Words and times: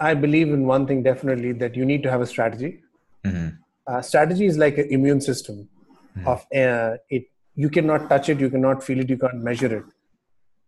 I 0.00 0.14
believe 0.14 0.48
in 0.48 0.66
one 0.66 0.86
thing 0.86 1.02
definitely 1.02 1.52
that 1.52 1.76
you 1.76 1.84
need 1.84 2.02
to 2.02 2.10
have 2.10 2.20
a 2.20 2.26
strategy. 2.26 2.82
Mm-hmm. 3.24 3.48
Uh, 3.86 4.02
strategy 4.02 4.46
is 4.46 4.58
like 4.58 4.78
an 4.78 4.88
immune 4.90 5.20
system 5.20 5.68
mm-hmm. 6.16 6.26
of 6.26 6.40
uh, 6.54 6.96
it. 7.08 7.24
You 7.54 7.70
cannot 7.70 8.08
touch 8.08 8.28
it, 8.28 8.40
you 8.40 8.50
cannot 8.50 8.82
feel 8.82 8.98
it, 8.98 9.08
you 9.08 9.16
can't 9.16 9.36
measure 9.36 9.78
it, 9.78 9.84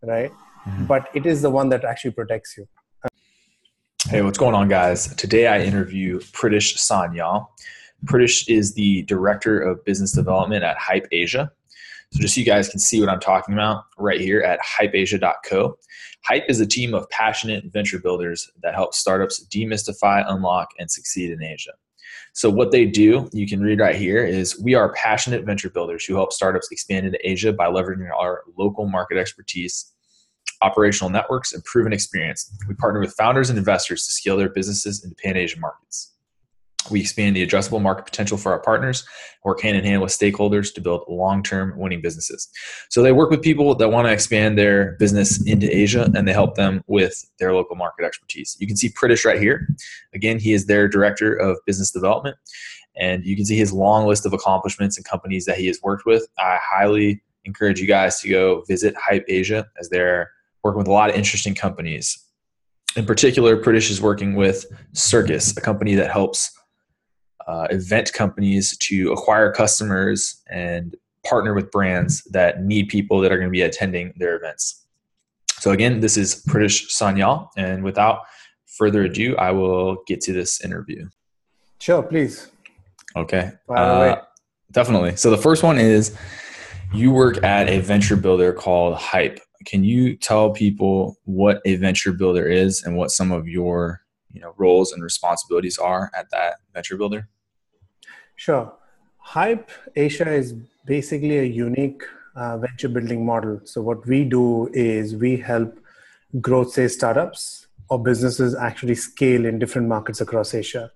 right? 0.01 0.31
Mm-hmm. 0.31 0.85
But 0.85 1.09
it 1.13 1.25
is 1.25 1.41
the 1.41 1.49
one 1.49 1.67
that 1.69 1.83
actually 1.83 2.11
protects 2.11 2.57
you. 2.57 2.67
Hey, 4.09 4.21
what's 4.21 4.37
going 4.37 4.55
on, 4.55 4.69
guys? 4.69 5.13
Today 5.15 5.47
I 5.47 5.61
interview 5.63 6.19
Pritish 6.19 6.77
Sanyal. 6.77 7.47
Pritish 8.05 8.47
is 8.47 8.73
the 8.73 9.01
director 9.01 9.59
of 9.59 9.83
business 9.83 10.13
development 10.13 10.63
at 10.63 10.77
Hype 10.77 11.07
Asia. 11.11 11.51
So 12.11 12.21
just 12.21 12.35
so 12.35 12.39
you 12.39 12.45
guys 12.45 12.69
can 12.69 12.79
see 12.79 12.99
what 12.99 13.09
I'm 13.09 13.19
talking 13.19 13.53
about 13.53 13.83
right 13.97 14.19
here 14.19 14.41
at 14.41 14.59
hypeasia.co. 14.61 15.77
Hype 16.25 16.45
is 16.47 16.59
a 16.59 16.65
team 16.65 16.93
of 16.93 17.09
passionate 17.09 17.65
venture 17.65 17.99
builders 17.99 18.49
that 18.63 18.73
help 18.73 18.93
startups 18.93 19.45
demystify, 19.53 20.23
unlock, 20.27 20.69
and 20.79 20.89
succeed 20.89 21.31
in 21.31 21.43
Asia. 21.43 21.73
So 22.33 22.49
what 22.49 22.71
they 22.71 22.85
do, 22.85 23.29
you 23.33 23.47
can 23.47 23.61
read 23.61 23.79
right 23.79 23.95
here, 23.95 24.25
is 24.25 24.61
we 24.61 24.75
are 24.75 24.93
passionate 24.93 25.43
venture 25.43 25.69
builders 25.69 26.05
who 26.05 26.15
help 26.15 26.31
startups 26.31 26.71
expand 26.71 27.05
into 27.05 27.19
Asia 27.27 27.51
by 27.51 27.67
leveraging 27.67 28.09
our 28.15 28.43
local 28.57 28.87
market 28.87 29.17
expertise, 29.17 29.91
operational 30.61 31.09
networks, 31.09 31.51
and 31.53 31.63
proven 31.63 31.93
experience. 31.93 32.51
We 32.67 32.75
partner 32.75 32.99
with 32.99 33.13
founders 33.13 33.49
and 33.49 33.57
investors 33.57 34.05
to 34.05 34.13
scale 34.13 34.37
their 34.37 34.49
businesses 34.49 35.03
into 35.03 35.15
pan-Asian 35.15 35.59
markets. 35.59 36.13
We 36.89 37.01
expand 37.01 37.35
the 37.35 37.45
addressable 37.45 37.81
market 37.81 38.05
potential 38.05 38.37
for 38.37 38.51
our 38.51 38.59
partners, 38.59 39.05
work 39.43 39.61
hand 39.61 39.77
in 39.77 39.83
hand 39.83 40.01
with 40.01 40.11
stakeholders 40.11 40.73
to 40.75 40.81
build 40.81 41.03
long 41.07 41.43
term 41.43 41.77
winning 41.77 42.01
businesses. 42.01 42.49
So 42.89 43.01
they 43.01 43.11
work 43.11 43.29
with 43.29 43.41
people 43.41 43.75
that 43.75 43.89
want 43.89 44.07
to 44.07 44.11
expand 44.11 44.57
their 44.57 44.93
business 44.93 45.41
into 45.45 45.75
Asia 45.75 46.09
and 46.15 46.27
they 46.27 46.33
help 46.33 46.55
them 46.55 46.81
with 46.87 47.29
their 47.39 47.53
local 47.53 47.75
market 47.75 48.05
expertise. 48.05 48.57
You 48.59 48.67
can 48.67 48.77
see 48.77 48.89
Pritish 48.89 49.25
right 49.25 49.39
here. 49.39 49.67
Again, 50.13 50.39
he 50.39 50.53
is 50.53 50.65
their 50.65 50.87
director 50.87 51.33
of 51.33 51.57
business 51.65 51.91
development. 51.91 52.37
And 52.99 53.23
you 53.25 53.35
can 53.35 53.45
see 53.45 53.57
his 53.57 53.71
long 53.71 54.07
list 54.07 54.25
of 54.25 54.33
accomplishments 54.33 54.97
and 54.97 55.05
companies 55.05 55.45
that 55.45 55.57
he 55.57 55.67
has 55.67 55.79
worked 55.83 56.05
with. 56.05 56.27
I 56.39 56.57
highly 56.61 57.21
encourage 57.45 57.79
you 57.79 57.87
guys 57.87 58.19
to 58.21 58.29
go 58.29 58.63
visit 58.67 58.95
Hype 58.95 59.25
Asia 59.27 59.67
as 59.79 59.89
they're 59.89 60.31
working 60.63 60.79
with 60.79 60.87
a 60.87 60.91
lot 60.91 61.09
of 61.09 61.15
interesting 61.15 61.55
companies. 61.55 62.17
In 62.95 63.05
particular, 63.05 63.55
Pritish 63.55 63.91
is 63.91 64.01
working 64.01 64.35
with 64.35 64.65
Circus, 64.93 65.55
a 65.55 65.61
company 65.61 65.93
that 65.95 66.11
helps 66.11 66.56
uh, 67.47 67.67
event 67.71 68.11
companies 68.13 68.77
to 68.77 69.11
acquire 69.11 69.51
customers 69.51 70.43
and 70.49 70.95
partner 71.25 71.53
with 71.53 71.71
brands 71.71 72.23
that 72.31 72.63
need 72.63 72.89
people 72.89 73.19
that 73.21 73.31
are 73.31 73.37
going 73.37 73.47
to 73.47 73.51
be 73.51 73.61
attending 73.61 74.13
their 74.17 74.35
events. 74.35 74.85
So 75.59 75.71
again, 75.71 75.99
this 76.01 76.17
is 76.17 76.43
Pritish 76.47 76.89
Sanyal, 76.91 77.49
and 77.57 77.83
without 77.83 78.21
further 78.77 79.03
ado, 79.03 79.35
I 79.37 79.51
will 79.51 80.03
get 80.05 80.21
to 80.21 80.33
this 80.33 80.63
interview. 80.63 81.07
Sure, 81.79 82.03
please. 82.03 82.51
Okay. 83.15 83.51
Uh, 83.67 84.17
definitely. 84.71 85.15
So 85.15 85.31
the 85.31 85.37
first 85.37 85.63
one 85.63 85.79
is 85.79 86.15
you 86.93 87.11
work 87.11 87.43
at 87.43 87.67
a 87.69 87.79
venture 87.79 88.15
builder 88.15 88.53
called 88.53 88.95
Hype. 88.95 89.39
Can 89.65 89.83
you 89.83 90.15
tell 90.15 90.51
people 90.51 91.17
what 91.25 91.61
a 91.65 91.75
venture 91.75 92.13
builder 92.13 92.45
is 92.47 92.83
and 92.83 92.95
what 92.95 93.11
some 93.11 93.31
of 93.31 93.47
your 93.47 94.01
you 94.31 94.41
know 94.41 94.53
roles 94.57 94.91
and 94.91 95.01
responsibilities 95.01 95.77
are 95.77 96.11
at 96.15 96.29
that 96.31 96.57
venture 96.73 96.97
builder? 96.97 97.27
Sure. 98.37 98.71
Hype 99.17 99.71
Asia 99.95 100.31
is 100.31 100.53
basically 100.85 101.39
a 101.39 101.43
unique 101.43 102.03
uh, 102.35 102.57
venture 102.59 102.87
building 102.87 103.25
model. 103.25 103.59
So, 103.65 103.81
what 103.81 104.05
we 104.05 104.23
do 104.23 104.69
is 104.73 105.15
we 105.15 105.37
help 105.37 105.79
growth 106.39 106.71
stage 106.71 106.91
startups 106.91 107.67
or 107.89 108.01
businesses 108.01 108.53
actually 108.53 108.93
scale 108.93 109.45
in 109.45 109.57
different 109.57 109.87
markets 109.87 110.21
across 110.21 110.53
Asia. 110.53 110.91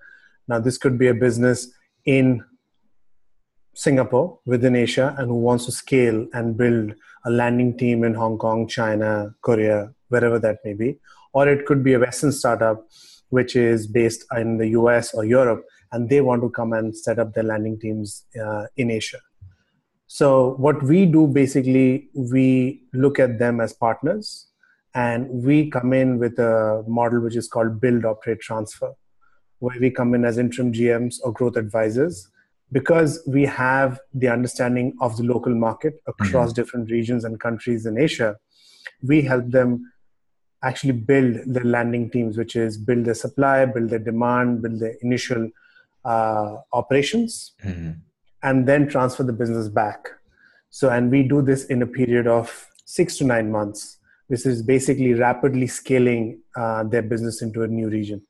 Now, 0.47 0.59
this 0.59 0.77
could 0.77 0.99
be 0.99 1.07
a 1.07 1.15
business 1.15 1.67
in 2.05 2.43
Singapore 3.73 4.37
within 4.45 4.75
Asia 4.75 5.15
and 5.17 5.27
who 5.27 5.39
wants 5.39 5.65
to 5.65 5.71
scale 5.71 6.27
and 6.33 6.55
build 6.55 6.93
a 7.25 7.31
landing 7.31 7.75
team 7.75 8.03
in 8.03 8.13
Hong 8.13 8.37
Kong, 8.37 8.67
China, 8.67 9.33
Korea, 9.41 9.93
wherever 10.09 10.37
that 10.37 10.59
may 10.63 10.73
be. 10.73 10.99
Or 11.33 11.47
it 11.47 11.65
could 11.65 11.83
be 11.83 11.93
a 11.93 11.99
Western 11.99 12.31
startup 12.31 12.85
which 13.29 13.55
is 13.55 13.87
based 13.87 14.25
in 14.35 14.57
the 14.57 14.67
US 14.69 15.13
or 15.15 15.23
Europe 15.25 15.65
and 15.91 16.09
they 16.09 16.21
want 16.21 16.41
to 16.41 16.49
come 16.49 16.73
and 16.73 16.95
set 16.95 17.19
up 17.19 17.33
their 17.33 17.43
landing 17.43 17.79
teams 17.79 18.25
uh, 18.41 18.65
in 18.77 18.91
Asia. 18.91 19.19
So, 20.07 20.55
what 20.57 20.83
we 20.83 21.05
do 21.05 21.27
basically, 21.27 22.09
we 22.13 22.83
look 22.93 23.19
at 23.19 23.39
them 23.39 23.61
as 23.61 23.73
partners 23.73 24.47
and 24.93 25.29
we 25.29 25.69
come 25.69 25.93
in 25.93 26.19
with 26.19 26.37
a 26.37 26.83
model 26.87 27.21
which 27.21 27.35
is 27.35 27.47
called 27.47 27.79
build, 27.79 28.03
operate, 28.03 28.41
transfer, 28.41 28.93
where 29.59 29.77
we 29.79 29.89
come 29.89 30.13
in 30.13 30.25
as 30.25 30.37
interim 30.37 30.73
GMs 30.73 31.15
or 31.23 31.31
growth 31.31 31.55
advisors 31.55 32.27
because 32.71 33.21
we 33.27 33.45
have 33.45 33.99
the 34.13 34.27
understanding 34.27 34.93
of 35.01 35.17
the 35.17 35.23
local 35.23 35.53
market 35.53 36.01
across 36.07 36.49
mm-hmm. 36.49 36.61
different 36.61 36.91
regions 36.91 37.25
and 37.25 37.39
countries 37.39 37.85
in 37.85 37.97
Asia. 37.97 38.37
We 39.01 39.21
help 39.21 39.49
them 39.49 39.91
actually 40.63 40.93
build 40.93 41.37
the 41.45 41.61
landing 41.61 42.09
teams, 42.09 42.37
which 42.37 42.55
is 42.55 42.77
build 42.77 43.05
the 43.05 43.15
supply, 43.15 43.65
build 43.65 43.89
the 43.89 43.99
demand, 43.99 44.61
build 44.61 44.79
the 44.79 44.95
initial 45.01 45.49
uh, 46.05 46.57
operations 46.73 47.53
mm-hmm. 47.63 47.91
and 48.43 48.67
then 48.67 48.87
transfer 48.87 49.23
the 49.23 49.33
business 49.33 49.67
back. 49.67 50.09
So, 50.69 50.89
and 50.89 51.11
we 51.11 51.23
do 51.23 51.41
this 51.41 51.65
in 51.65 51.81
a 51.81 51.87
period 51.87 52.27
of 52.27 52.67
six 52.85 53.17
to 53.17 53.25
nine 53.25 53.51
months. 53.51 53.97
This 54.29 54.45
is 54.45 54.63
basically 54.63 55.13
rapidly 55.13 55.67
scaling 55.67 56.41
uh, 56.55 56.83
their 56.83 57.01
business 57.01 57.41
into 57.41 57.63
a 57.63 57.67
new 57.67 57.89
region. 57.89 58.21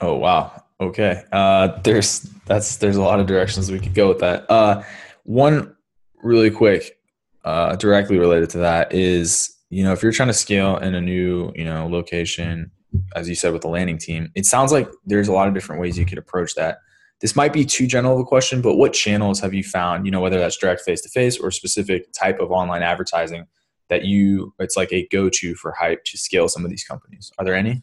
Oh 0.00 0.14
wow! 0.14 0.62
Okay, 0.80 1.22
uh, 1.32 1.78
there's 1.82 2.20
that's 2.46 2.76
there's 2.76 2.96
a 2.96 3.02
lot 3.02 3.20
of 3.20 3.26
directions 3.26 3.70
we 3.70 3.80
could 3.80 3.94
go 3.94 4.08
with 4.08 4.18
that. 4.20 4.50
Uh, 4.50 4.82
one 5.24 5.74
really 6.22 6.50
quick, 6.50 6.98
uh, 7.44 7.76
directly 7.76 8.18
related 8.18 8.50
to 8.50 8.58
that 8.58 8.92
is 8.92 9.56
you 9.70 9.84
know 9.84 9.92
if 9.92 10.02
you're 10.02 10.12
trying 10.12 10.28
to 10.28 10.34
scale 10.34 10.76
in 10.78 10.94
a 10.94 11.00
new 11.00 11.52
you 11.54 11.64
know 11.64 11.86
location 11.86 12.70
as 13.14 13.28
you 13.28 13.34
said 13.34 13.52
with 13.52 13.62
the 13.62 13.68
landing 13.68 13.98
team 13.98 14.30
it 14.34 14.46
sounds 14.46 14.72
like 14.72 14.88
there's 15.04 15.28
a 15.28 15.32
lot 15.32 15.48
of 15.48 15.54
different 15.54 15.80
ways 15.80 15.98
you 15.98 16.06
could 16.06 16.18
approach 16.18 16.54
that. 16.54 16.78
This 17.20 17.36
might 17.36 17.52
be 17.52 17.66
too 17.66 17.86
general 17.86 18.14
of 18.14 18.20
a 18.20 18.24
question 18.24 18.62
but 18.62 18.76
what 18.76 18.92
channels 18.92 19.40
have 19.40 19.54
you 19.54 19.62
found 19.62 20.06
you 20.06 20.12
know 20.12 20.20
whether 20.20 20.38
that's 20.38 20.56
direct 20.56 20.80
face 20.82 21.00
to 21.02 21.08
face 21.08 21.38
or 21.38 21.50
specific 21.50 22.12
type 22.12 22.40
of 22.40 22.50
online 22.50 22.82
advertising 22.82 23.46
that 23.88 24.04
you 24.04 24.54
it's 24.58 24.76
like 24.76 24.92
a 24.92 25.06
go-to 25.08 25.54
for 25.54 25.72
hype 25.72 26.04
to 26.04 26.16
scale 26.16 26.48
some 26.48 26.64
of 26.64 26.70
these 26.70 26.84
companies? 26.84 27.32
Are 27.38 27.44
there 27.44 27.54
any? 27.54 27.82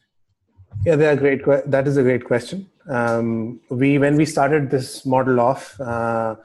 Yeah 0.86 0.96
they 0.96 1.08
are 1.08 1.16
great 1.16 1.44
that 1.46 1.88
is 1.88 1.98
a 1.98 2.04
great 2.04 2.26
question. 2.26 2.70
Um, 2.90 3.60
we 3.70 3.98
when 3.98 4.16
we 4.16 4.26
started 4.26 4.72
this 4.72 5.06
model 5.06 5.40
off 5.40 5.80
uh, 5.80 6.36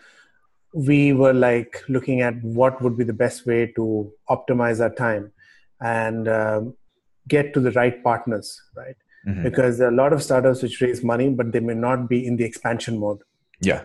we 0.75 1.13
were 1.13 1.33
like 1.33 1.83
looking 1.89 2.21
at 2.23 2.43
what 2.43 2.81
would 2.83 2.97
be 2.97 3.05
the 3.05 3.13
best 3.13 3.47
way 3.47 3.67
to 3.77 4.11
optimize 4.31 4.81
our 4.81 4.95
time. 4.95 5.33
And 5.81 6.29
um, 6.29 6.75
get 7.29 7.55
to 7.55 7.61
the 7.61 7.71
right 7.73 8.03
partners, 8.03 8.61
right? 8.77 8.97
Mm-hmm. 9.27 9.45
Because 9.45 9.79
there 9.79 9.89
are 9.89 9.93
a 9.93 9.95
lot 9.95 10.13
of 10.13 10.23
startups 10.23 10.63
which 10.63 10.81
raise 10.81 11.05
money, 11.05 11.31
but 11.31 11.53
they 11.53 11.61
may 11.61 11.75
not 11.75 12.09
be 12.09 12.27
in 12.27 12.37
the 12.37 12.45
expansion 12.45 12.99
mode. 12.99 13.19
Yeah. 13.61 13.83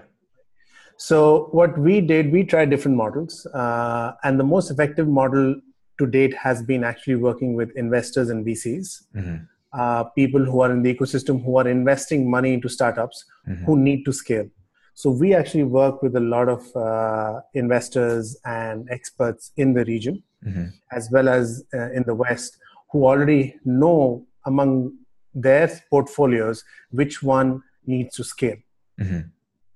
So 0.97 1.49
what 1.51 1.77
we 1.77 2.01
did, 2.01 2.31
we 2.31 2.43
tried 2.43 2.71
different 2.71 2.97
models, 2.97 3.45
uh, 3.53 4.13
and 4.23 4.39
the 4.39 4.43
most 4.43 4.71
effective 4.71 5.07
model 5.07 5.55
to 5.99 6.07
date 6.07 6.35
has 6.35 6.63
been 6.63 6.83
actually 6.83 7.15
working 7.15 7.55
with 7.55 7.75
investors 7.75 8.29
and 8.29 8.45
VCs, 8.45 9.03
mm-hmm. 9.15 9.35
uh, 9.73 10.05
people 10.05 10.43
who 10.43 10.61
are 10.61 10.71
in 10.71 10.81
the 10.81 10.93
ecosystem 10.93 11.43
who 11.43 11.57
are 11.57 11.67
investing 11.67 12.29
money 12.29 12.53
into 12.53 12.67
startups 12.67 13.25
mm-hmm. 13.47 13.63
who 13.65 13.77
need 13.77 14.05
to 14.05 14.13
scale. 14.13 14.47
So 14.95 15.11
we 15.11 15.35
actually 15.35 15.63
work 15.63 16.01
with 16.01 16.15
a 16.15 16.19
lot 16.19 16.49
of 16.49 16.75
uh, 16.75 17.41
investors 17.53 18.35
and 18.45 18.87
experts 18.89 19.51
in 19.55 19.73
the 19.73 19.85
region, 19.85 20.23
mm-hmm. 20.43 20.65
as 20.91 21.09
well 21.11 21.29
as 21.29 21.63
uh, 21.73 21.91
in 21.91 22.03
the 22.07 22.15
West, 22.15 22.57
who 22.91 23.05
already 23.05 23.55
know 23.65 24.25
among 24.45 24.91
their 25.33 25.69
portfolios 25.89 26.63
which 26.91 27.21
one 27.21 27.61
needs 27.85 28.15
to 28.15 28.23
scale 28.23 28.57
mm-hmm. 28.99 29.21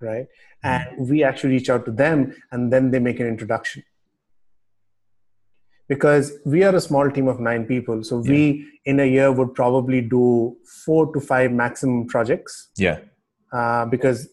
right 0.05 0.27
mm-hmm. 0.27 0.67
and 0.67 1.09
we 1.09 1.23
actually 1.23 1.51
reach 1.51 1.69
out 1.69 1.85
to 1.85 1.91
them 1.91 2.35
and 2.51 2.73
then 2.73 2.91
they 2.91 2.99
make 2.99 3.19
an 3.19 3.27
introduction 3.27 3.83
because 5.87 6.33
we 6.45 6.63
are 6.63 6.75
a 6.75 6.81
small 6.81 7.11
team 7.11 7.27
of 7.27 7.39
nine 7.39 7.65
people 7.65 8.03
so 8.03 8.23
yeah. 8.23 8.31
we 8.31 8.67
in 8.85 8.99
a 8.99 9.05
year 9.05 9.31
would 9.31 9.53
probably 9.53 10.01
do 10.01 10.55
four 10.85 11.13
to 11.13 11.19
five 11.19 11.51
maximum 11.51 12.07
projects 12.07 12.69
yeah 12.77 12.99
uh, 13.53 13.85
because 13.85 14.29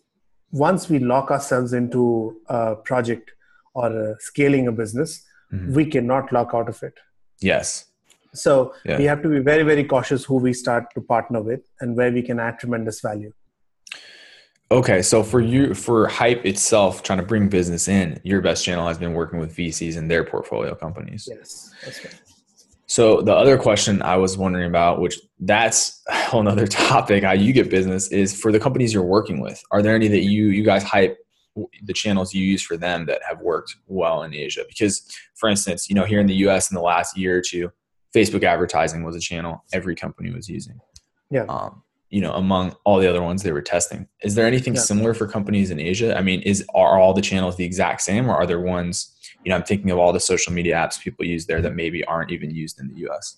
once 0.53 0.89
we 0.89 0.99
lock 0.99 1.31
ourselves 1.31 1.73
into 1.73 2.37
a 2.49 2.77
project 2.77 3.33
or 3.75 3.89
a 4.05 4.17
scaling 4.21 4.69
a 4.69 4.73
business 4.73 5.25
mm-hmm. 5.53 5.75
we 5.75 5.85
cannot 5.85 6.33
lock 6.33 6.55
out 6.55 6.69
of 6.69 6.83
it 6.83 6.95
yes 7.41 7.88
so 8.35 8.75
yeah. 8.85 8.99
we 8.99 9.05
have 9.05 9.23
to 9.23 9.29
be 9.29 9.41
very, 9.41 9.63
very 9.63 9.85
cautious 9.85 10.25
who 10.25 10.37
we 10.37 10.53
start 10.53 10.93
to 10.95 11.01
partner 11.01 11.41
with 11.43 11.61
and 11.81 11.97
where 11.97 12.13
we 12.13 12.23
can 12.23 12.39
add 12.39 12.59
tremendous 12.59 13.01
value. 13.01 13.33
Okay, 14.71 15.01
so 15.01 15.23
for 15.23 15.41
you, 15.41 15.73
for 15.73 16.09
Hype 16.09 16.45
itself, 16.45 17.03
trying 17.03 17.19
to 17.19 17.25
bring 17.25 17.49
business 17.49 17.89
in, 17.89 18.21
your 18.23 18.43
best 18.43 18.65
channel 18.65 18.87
has 18.87 18.99
been 18.99 19.15
working 19.15 19.39
with 19.39 19.57
VCs 19.57 19.97
and 19.97 20.11
their 20.11 20.25
portfolio 20.25 20.75
companies. 20.75 21.27
Yes, 21.31 21.73
that's 21.83 22.05
right. 22.05 22.15
So 22.87 23.21
the 23.21 23.35
other 23.35 23.59
question 23.59 24.01
I 24.03 24.17
was 24.17 24.37
wondering 24.37 24.67
about, 24.67 25.01
which 25.01 25.19
that's 25.41 26.03
whole 26.11 26.43
nother 26.43 26.67
topic, 26.89 27.23
how 27.23 27.33
you 27.33 27.53
get 27.53 27.71
business 27.71 28.09
is 28.09 28.39
for 28.39 28.53
the 28.53 28.61
companies 28.61 28.93
you're 28.93 29.03
working 29.03 29.41
with. 29.41 29.63
Are 29.71 29.83
there 29.83 29.95
any 29.95 30.09
that 30.09 30.23
you 30.23 30.49
you 30.49 30.65
guys 30.65 30.83
hype 30.83 31.17
the 31.85 31.93
channels 31.93 32.33
you 32.33 32.45
use 32.45 32.63
for 32.63 32.77
them 32.77 33.07
that 33.07 33.21
have 33.29 33.41
worked 33.41 33.77
well 33.87 34.23
in 34.23 34.35
Asia? 34.35 34.65
Because, 34.69 35.03
for 35.37 35.49
instance, 35.49 35.89
you 35.89 35.95
know, 35.95 36.05
here 36.05 36.21
in 36.21 36.27
the 36.27 36.35
U.S. 36.37 36.71
in 36.71 36.75
the 36.75 36.83
last 36.83 37.17
year 37.17 37.39
or 37.39 37.43
two, 37.43 37.71
Facebook 38.15 38.43
advertising 38.43 39.05
was 39.05 39.17
a 39.17 39.21
channel 39.21 39.65
every 39.73 39.95
company 39.95 40.31
was 40.31 40.49
using. 40.49 40.81
Yeah. 41.31 41.45
Um, 41.49 41.83
you 42.11 42.23
know, 42.23 42.33
among 42.33 42.75
all 42.85 42.99
the 42.99 43.09
other 43.09 43.23
ones 43.23 43.43
they 43.43 43.53
were 43.53 43.63
testing. 43.63 44.09
Is 44.23 44.35
there 44.35 44.47
anything 44.47 44.75
yeah. 44.75 44.81
similar 44.81 45.13
for 45.13 45.27
companies 45.27 45.71
in 45.71 45.79
Asia? 45.79 46.17
I 46.17 46.23
mean, 46.23 46.41
is 46.43 46.65
are 46.75 46.99
all 46.99 47.13
the 47.13 47.21
channels 47.21 47.57
the 47.57 47.65
exact 47.65 48.01
same, 48.01 48.31
or 48.31 48.35
are 48.35 48.47
there 48.47 48.61
ones? 48.61 49.15
You 49.45 49.51
know, 49.51 49.57
I'm 49.57 49.63
thinking 49.63 49.91
of 49.91 49.99
all 49.99 50.13
the 50.13 50.21
social 50.21 50.53
media 50.53 50.75
apps 50.75 51.01
people 51.01 51.25
use 51.27 51.47
there 51.47 51.61
that 51.61 51.75
maybe 51.75 52.03
aren't 52.05 52.31
even 52.31 52.51
used 52.51 52.81
in 52.81 52.89
the 52.89 53.01
U.S. 53.01 53.37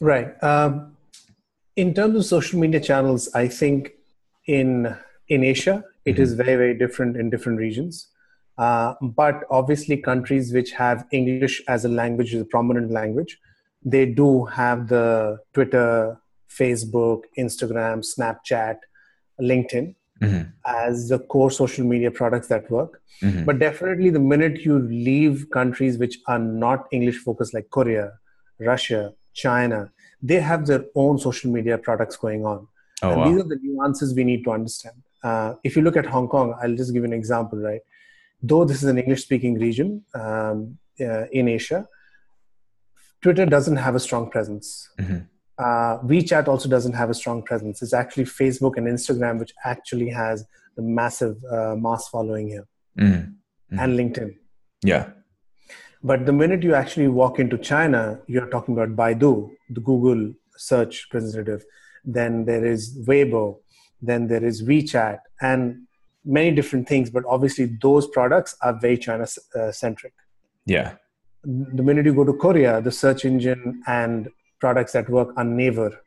Right. 0.00 0.40
Um, 0.42 0.96
in 1.76 1.94
terms 1.94 2.16
of 2.16 2.24
social 2.24 2.60
media 2.60 2.80
channels, 2.80 3.28
I 3.34 3.48
think 3.48 3.92
in 4.46 4.96
in 5.28 5.42
Asia 5.42 5.84
it 6.04 6.12
mm-hmm. 6.12 6.22
is 6.22 6.34
very 6.34 6.56
very 6.56 6.78
different 6.78 7.16
in 7.16 7.28
different 7.28 7.58
regions. 7.58 8.08
Uh, 8.56 8.94
but 9.02 9.42
obviously, 9.50 9.96
countries 9.96 10.52
which 10.52 10.70
have 10.72 11.06
English 11.10 11.60
as 11.66 11.84
a 11.84 11.88
language, 11.88 12.34
as 12.34 12.42
a 12.42 12.44
prominent 12.44 12.92
language, 12.92 13.40
they 13.84 14.06
do 14.06 14.44
have 14.44 14.88
the 14.88 15.38
Twitter, 15.52 16.18
Facebook, 16.48 17.22
Instagram, 17.38 18.04
Snapchat, 18.04 18.78
LinkedIn 19.40 19.94
mm-hmm. 20.22 20.42
as 20.66 21.08
the 21.08 21.18
core 21.18 21.50
social 21.50 21.84
media 21.84 22.10
products 22.10 22.48
that 22.48 22.70
work. 22.70 23.02
Mm-hmm. 23.22 23.44
But 23.44 23.58
definitely, 23.58 24.10
the 24.10 24.20
minute 24.20 24.60
you 24.60 24.78
leave 24.78 25.50
countries 25.50 25.98
which 25.98 26.18
are 26.26 26.38
not 26.38 26.86
English 26.92 27.18
focused, 27.18 27.54
like 27.54 27.70
Korea, 27.70 28.12
Russia, 28.58 29.12
China, 29.34 29.90
they 30.22 30.40
have 30.40 30.66
their 30.66 30.84
own 30.94 31.18
social 31.18 31.50
media 31.50 31.78
products 31.78 32.16
going 32.16 32.44
on. 32.46 32.66
Oh, 33.02 33.10
and 33.10 33.20
wow. 33.20 33.28
these 33.28 33.40
are 33.40 33.48
the 33.48 33.58
nuances 33.62 34.14
we 34.14 34.24
need 34.24 34.44
to 34.44 34.50
understand. 34.50 34.96
Uh, 35.22 35.54
if 35.64 35.76
you 35.76 35.82
look 35.82 35.96
at 35.96 36.06
Hong 36.06 36.28
Kong, 36.28 36.54
I'll 36.62 36.76
just 36.76 36.92
give 36.92 37.02
you 37.02 37.08
an 37.08 37.12
example, 37.12 37.58
right? 37.58 37.80
Though 38.42 38.64
this 38.64 38.82
is 38.82 38.88
an 38.88 38.98
English 38.98 39.22
speaking 39.22 39.54
region 39.54 40.04
um, 40.14 40.78
uh, 41.00 41.26
in 41.32 41.48
Asia, 41.48 41.86
Twitter 43.24 43.46
doesn't 43.46 43.80
have 43.86 43.94
a 44.00 44.00
strong 44.08 44.30
presence. 44.30 44.88
Mm-hmm 45.00 45.24
uh, 45.58 45.98
WeChat 45.98 46.48
also 46.48 46.68
doesn't 46.68 46.94
have 46.94 47.10
a 47.10 47.14
strong 47.14 47.42
presence. 47.42 47.82
It's 47.82 47.92
actually 47.92 48.24
Facebook 48.24 48.76
and 48.76 48.86
Instagram 48.86 49.38
which 49.38 49.52
actually 49.64 50.08
has 50.10 50.44
the 50.76 50.82
massive 50.82 51.36
uh, 51.50 51.76
mass 51.76 52.08
following 52.08 52.48
here, 52.48 52.66
mm-hmm. 52.98 53.78
and 53.78 53.98
LinkedIn. 53.98 54.36
Yeah. 54.82 55.10
But 56.02 56.26
the 56.26 56.32
minute 56.32 56.62
you 56.62 56.74
actually 56.74 57.08
walk 57.08 57.38
into 57.38 57.56
China, 57.56 58.20
you're 58.26 58.48
talking 58.48 58.74
about 58.74 58.96
Baidu, 58.96 59.50
the 59.70 59.80
Google 59.80 60.34
search 60.56 61.06
representative. 61.12 61.64
Then 62.04 62.44
there 62.44 62.64
is 62.64 62.98
Weibo. 63.06 63.60
Then 64.02 64.26
there 64.26 64.44
is 64.44 64.62
WeChat, 64.62 65.20
and 65.40 65.86
many 66.24 66.50
different 66.50 66.88
things. 66.88 67.08
But 67.08 67.24
obviously, 67.26 67.76
those 67.80 68.06
products 68.08 68.56
are 68.60 68.78
very 68.78 68.98
China 68.98 69.26
uh, 69.58 69.70
centric. 69.70 70.12
Yeah. 70.66 70.96
The 71.44 71.82
minute 71.82 72.06
you 72.06 72.14
go 72.14 72.24
to 72.24 72.32
Korea, 72.32 72.80
the 72.80 72.90
search 72.92 73.24
engine 73.24 73.82
and 73.86 74.28
products 74.60 74.92
that 74.92 75.08
work 75.08 75.28
on 75.36 75.56
Naver. 75.56 76.00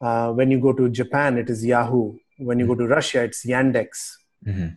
Uh, 0.00 0.32
when 0.32 0.50
you 0.50 0.60
go 0.60 0.72
to 0.72 0.88
Japan, 0.88 1.38
it 1.38 1.50
is 1.50 1.64
Yahoo. 1.64 2.16
When 2.38 2.58
you 2.58 2.66
mm-hmm. 2.66 2.74
go 2.74 2.78
to 2.80 2.86
Russia, 2.86 3.22
it's 3.22 3.44
Yandex. 3.44 3.88
Mm-hmm. 4.46 4.68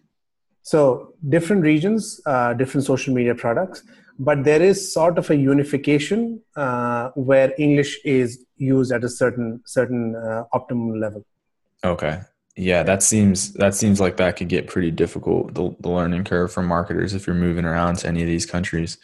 So 0.62 1.14
different 1.30 1.64
regions, 1.64 2.20
uh, 2.26 2.54
different 2.54 2.86
social 2.86 3.14
media 3.14 3.36
products, 3.36 3.84
but 4.20 4.44
there 4.44 4.62
is 4.62 4.94
sort 4.94 5.18
of 5.18 5.30
a 5.30 5.36
unification 5.36 6.42
uh, 6.56 7.10
where 7.16 7.54
English 7.58 8.00
is 8.04 8.46
used 8.58 8.92
at 8.92 9.04
a 9.04 9.10
certain 9.10 9.62
certain 9.66 10.16
uh, 10.16 10.44
optimum 10.54 11.00
level. 11.00 11.26
Okay. 11.84 12.20
Yeah, 12.58 12.84
that 12.84 13.04
seems 13.04 13.54
that 13.54 13.76
seems 13.76 14.00
like 14.00 14.18
that 14.18 14.36
could 14.36 14.50
get 14.50 14.68
pretty 14.68 14.92
difficult. 14.92 15.54
The, 15.54 15.76
the 15.80 15.90
learning 15.90 16.24
curve 16.24 16.52
for 16.52 16.64
marketers 16.64 17.14
if 17.14 17.28
you're 17.28 17.36
moving 17.36 17.66
around 17.66 17.98
to 18.00 18.08
any 18.08 18.22
of 18.22 18.28
these 18.28 18.46
countries. 18.48 18.98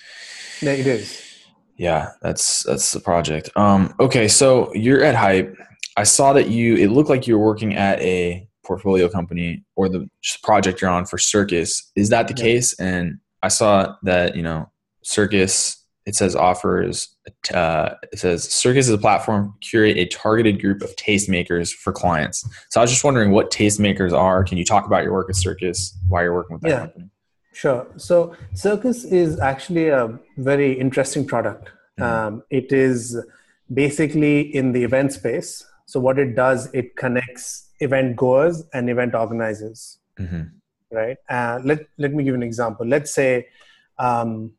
Yeah, 0.61 0.71
it 0.71 0.87
is 0.87 1.33
yeah 1.77 2.11
that's 2.21 2.63
that's 2.63 2.91
the 2.91 2.99
project 2.99 3.49
um 3.55 3.93
okay 3.99 4.27
so 4.27 4.73
you're 4.73 5.03
at 5.03 5.15
hype 5.15 5.55
i 5.97 6.03
saw 6.03 6.33
that 6.33 6.49
you 6.49 6.75
it 6.75 6.89
looked 6.89 7.09
like 7.09 7.27
you 7.27 7.37
were 7.37 7.45
working 7.45 7.75
at 7.75 7.99
a 8.01 8.47
portfolio 8.63 9.09
company 9.09 9.63
or 9.75 9.89
the 9.89 10.07
project 10.43 10.81
you're 10.81 10.89
on 10.89 11.05
for 11.05 11.17
circus 11.17 11.91
is 11.95 12.09
that 12.09 12.27
the 12.27 12.33
yeah. 12.37 12.43
case 12.43 12.79
and 12.79 13.17
i 13.41 13.47
saw 13.47 13.95
that 14.03 14.35
you 14.35 14.43
know 14.43 14.69
circus 15.03 15.82
it 16.05 16.15
says 16.15 16.35
offers 16.35 17.15
uh, 17.53 17.91
it 18.11 18.19
says 18.19 18.51
circus 18.51 18.87
is 18.87 18.93
a 18.93 18.97
platform 18.97 19.53
to 19.61 19.67
curate 19.67 19.97
a 19.97 20.05
targeted 20.05 20.61
group 20.61 20.81
of 20.81 20.95
tastemakers 20.95 21.71
for 21.73 21.93
clients 21.93 22.47
so 22.69 22.79
i 22.79 22.83
was 22.83 22.89
just 22.89 23.03
wondering 23.03 23.31
what 23.31 23.51
tastemakers 23.51 24.11
are 24.11 24.43
can 24.43 24.57
you 24.57 24.65
talk 24.65 24.85
about 24.85 25.03
your 25.03 25.13
work 25.13 25.29
at 25.29 25.35
circus 25.35 25.97
why 26.07 26.21
you're 26.23 26.33
working 26.33 26.55
with 26.55 26.61
that 26.61 26.69
yeah. 26.69 26.79
company 26.79 27.09
Sure. 27.53 27.87
So 27.97 28.35
Circus 28.53 29.05
is 29.05 29.39
actually 29.39 29.89
a 29.89 30.19
very 30.37 30.73
interesting 30.73 31.25
product. 31.25 31.69
Mm-hmm. 31.99 32.03
Um, 32.03 32.43
it 32.49 32.73
is 32.73 33.17
basically 33.71 34.41
in 34.55 34.71
the 34.73 34.83
event 34.83 35.13
space. 35.13 35.65
So 35.85 35.99
what 35.99 36.17
it 36.17 36.35
does, 36.35 36.69
it 36.73 36.95
connects 36.95 37.69
event 37.79 38.15
goers 38.15 38.63
and 38.73 38.89
event 38.89 39.13
organizers. 39.13 39.99
Mm-hmm. 40.19 40.41
Right. 40.91 41.17
Uh, 41.29 41.59
let 41.63 41.87
Let 41.97 42.13
me 42.13 42.23
give 42.23 42.35
an 42.35 42.43
example. 42.43 42.85
Let's 42.85 43.13
say 43.13 43.47
um, 43.97 44.53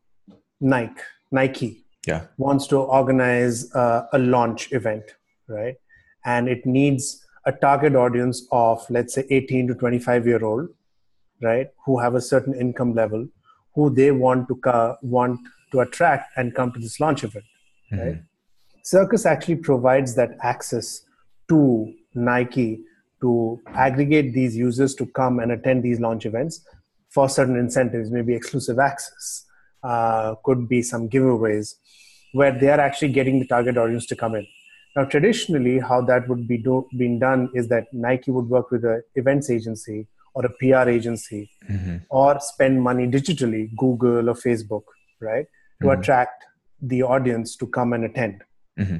Nike 0.61 1.01
Nike 1.35 1.85
yeah. 2.07 2.27
wants 2.39 2.67
to 2.69 2.79
organize 2.79 3.75
uh, 3.75 4.07
a 4.13 4.19
launch 4.19 4.73
event, 4.73 5.05
right? 5.49 5.77
And 6.25 6.49
it 6.49 6.65
needs 6.65 7.25
a 7.47 7.53
target 7.53 7.95
audience 7.95 8.47
of 8.51 8.85
let's 8.91 9.15
say 9.15 9.25
18 9.31 9.69
to 9.69 9.75
25 9.75 10.27
year 10.27 10.45
old 10.45 10.69
right 11.43 11.69
who 11.85 11.99
have 11.99 12.15
a 12.15 12.21
certain 12.21 12.55
income 12.55 12.95
level 12.95 13.27
who 13.75 13.91
they 13.95 14.11
want 14.11 14.49
to 14.49 14.57
ca- 14.57 14.97
want 15.03 15.41
to 15.73 15.81
attract 15.81 16.31
and 16.37 16.55
come 16.55 16.73
to 16.73 16.81
this 16.81 17.01
launch 17.01 17.25
event 17.25 17.45
mm-hmm. 17.93 18.07
right 18.07 18.23
circus 18.83 19.27
actually 19.27 19.57
provides 19.57 20.15
that 20.15 20.37
access 20.43 21.03
to 21.49 21.93
nike 22.15 22.81
to 23.21 23.61
aggregate 23.75 24.33
these 24.33 24.57
users 24.57 24.95
to 24.95 25.07
come 25.07 25.39
and 25.39 25.53
attend 25.53 25.83
these 25.83 26.01
launch 26.01 26.27
events 26.27 26.65
for 27.11 27.29
certain 27.29 27.57
incentives 27.57 28.11
maybe 28.11 28.35
exclusive 28.35 28.79
access 28.79 29.45
uh, 29.85 30.35
could 30.45 30.69
be 30.69 30.83
some 30.83 31.09
giveaways 31.09 31.75
where 32.33 32.59
they 32.59 32.69
are 32.69 32.81
actually 32.81 33.13
getting 33.19 33.39
the 33.39 33.47
target 33.47 33.77
audience 33.77 34.07
to 34.07 34.17
come 34.17 34.35
in 34.35 34.47
now 34.97 35.05
traditionally 35.05 35.79
how 35.79 36.01
that 36.01 36.29
would 36.29 36.49
be 36.49 36.59
do- 36.59 36.89
being 36.97 37.19
done 37.19 37.49
is 37.55 37.69
that 37.69 37.93
nike 37.93 38.31
would 38.31 38.49
work 38.57 38.71
with 38.71 38.85
an 38.85 39.03
events 39.15 39.51
agency 39.51 40.07
or 40.35 40.45
a 40.45 40.51
PR 40.51 40.89
agency 40.89 41.51
mm-hmm. 41.71 41.97
or 42.11 42.39
spend 42.41 42.83
money 42.83 43.07
digitally, 43.07 43.75
Google 43.77 44.29
or 44.29 44.35
Facebook, 44.35 44.83
right, 45.21 45.47
to 45.81 45.89
mm-hmm. 45.89 46.01
attract 46.01 46.45
the 46.83 47.03
audience 47.03 47.57
to 47.57 47.67
come 47.67 47.93
and 47.93 48.05
attend. 48.05 48.43
Mm-hmm. 48.79 48.97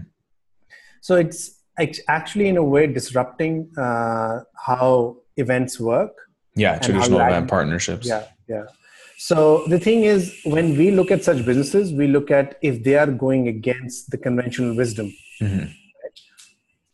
So 1.01 1.17
it's, 1.17 1.61
it's 1.77 2.01
actually, 2.09 2.49
in 2.49 2.57
a 2.57 2.63
way, 2.63 2.87
disrupting 2.87 3.71
uh, 3.77 4.41
how 4.57 5.19
events 5.37 5.79
work. 5.79 6.13
Yeah, 6.55 6.79
traditional 6.79 7.21
event 7.21 7.51
partnerships. 7.51 8.07
Yeah, 8.07 8.25
yeah. 8.49 8.65
So 9.19 9.65
the 9.69 9.79
thing 9.79 10.05
is, 10.05 10.41
when 10.45 10.77
we 10.77 10.91
look 10.91 11.11
at 11.11 11.25
such 11.25 11.45
businesses, 11.45 11.93
we 11.93 12.07
look 12.09 12.31
at 12.31 12.59
if 12.63 12.83
they 12.83 12.97
are 12.97 13.07
going 13.07 13.49
against 13.49 14.11
the 14.11 14.19
conventional 14.19 14.77
wisdom. 14.77 15.13
Mm-hmm. 15.41 15.71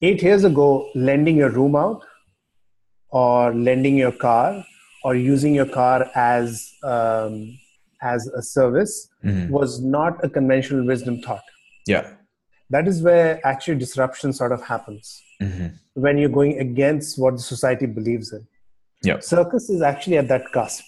Eight 0.03 0.23
years 0.23 0.45
ago, 0.45 0.91
lending 0.95 1.37
your 1.37 1.51
room 1.51 1.77
out 1.77 2.03
or 3.11 3.55
lending 3.55 3.97
your 3.97 4.13
car 4.13 4.65
or 5.05 5.15
using 5.15 5.55
your 5.55 5.67
car 5.67 6.11
as 6.15 6.73
um, 6.83 7.59
as 8.03 8.27
a 8.29 8.43
service 8.43 9.09
mm-hmm. 9.25 9.53
was 9.53 9.83
not 9.83 10.25
a 10.25 10.29
conventional 10.29 10.87
wisdom 10.87 11.21
thought. 11.21 11.43
Yeah, 11.87 12.15
that 12.71 12.89
is 12.89 13.03
where 13.03 13.45
actually 13.47 13.79
disruption 13.79 14.33
sort 14.33 14.53
of 14.53 14.63
happens 14.63 15.23
mm-hmm. 15.43 15.69
when 15.95 16.17
you're 16.17 16.31
going 16.31 16.59
against 16.59 17.19
what 17.19 17.35
the 17.35 17.43
society 17.43 17.87
believes 17.87 18.33
in. 18.33 18.47
Yeah, 19.03 19.21
circus 19.21 19.69
is 19.69 19.83
actually 19.83 20.17
at 20.19 20.29
that 20.29 20.51
cusp 20.53 20.85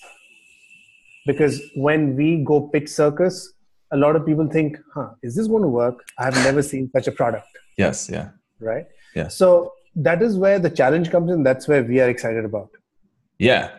because 1.27 1.61
when 1.75 2.17
we 2.17 2.43
go 2.45 2.69
pitch 2.69 2.89
circus, 2.89 3.53
a 3.93 3.97
lot 3.97 4.17
of 4.17 4.25
people 4.25 4.49
think, 4.49 4.79
"Huh, 4.95 5.11
is 5.23 5.35
this 5.35 5.47
going 5.47 5.63
to 5.63 5.69
work?" 5.69 6.05
I 6.19 6.25
have 6.25 6.35
never 6.45 6.63
seen 6.63 6.91
such 6.93 7.07
a 7.09 7.13
product. 7.13 7.47
Yes. 7.77 8.09
Yeah. 8.11 8.31
Right. 8.61 8.87
Yeah. 9.15 9.29
So 9.29 9.73
that 9.97 10.23
is 10.23 10.37
where 10.37 10.59
the 10.59 10.71
challenge 10.71 11.11
comes 11.11 11.31
in. 11.31 11.43
That's 11.43 11.69
where 11.69 11.83
we 11.85 12.01
are 12.01 12.09
excited 12.09 12.45
about. 12.45 12.71
Yeah. 13.39 13.71